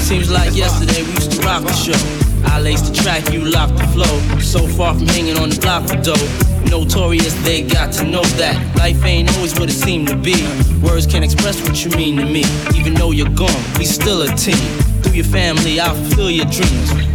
Seems 0.00 0.30
like 0.30 0.54
yesterday 0.54 1.02
we 1.02 1.10
used 1.12 1.32
to 1.32 1.40
rock 1.46 1.62
the 1.62 1.72
show. 1.72 1.98
I 2.46 2.60
laced 2.60 2.86
the 2.86 2.94
track, 3.02 3.32
you 3.32 3.44
locked 3.44 3.76
the 3.76 3.86
flow. 3.88 4.38
So 4.40 4.66
far 4.66 4.94
from 4.94 5.06
hanging 5.06 5.36
on 5.36 5.50
the 5.50 5.58
block 5.60 5.88
for 5.88 5.96
dough. 5.96 6.16
Notorious, 6.70 7.34
they 7.44 7.62
got 7.62 7.92
to 7.94 8.04
know 8.04 8.22
that 8.36 8.76
life 8.76 9.04
ain't 9.04 9.34
always 9.36 9.58
what 9.58 9.68
it 9.68 9.72
seemed 9.72 10.08
to 10.08 10.16
be. 10.16 10.36
Words 10.82 11.06
can't 11.06 11.24
express 11.24 11.60
what 11.66 11.84
you 11.84 11.90
mean 11.92 12.16
to 12.16 12.24
me. 12.24 12.44
Even 12.74 12.94
though 12.94 13.10
you're 13.10 13.34
gone, 13.34 13.62
we 13.78 13.84
still 13.84 14.22
a 14.22 14.28
team. 14.36 14.56
Through 15.02 15.14
your 15.14 15.24
family, 15.24 15.80
I'll 15.80 15.94
fulfill 15.94 16.30
your 16.30 16.46
dreams. 16.46 16.97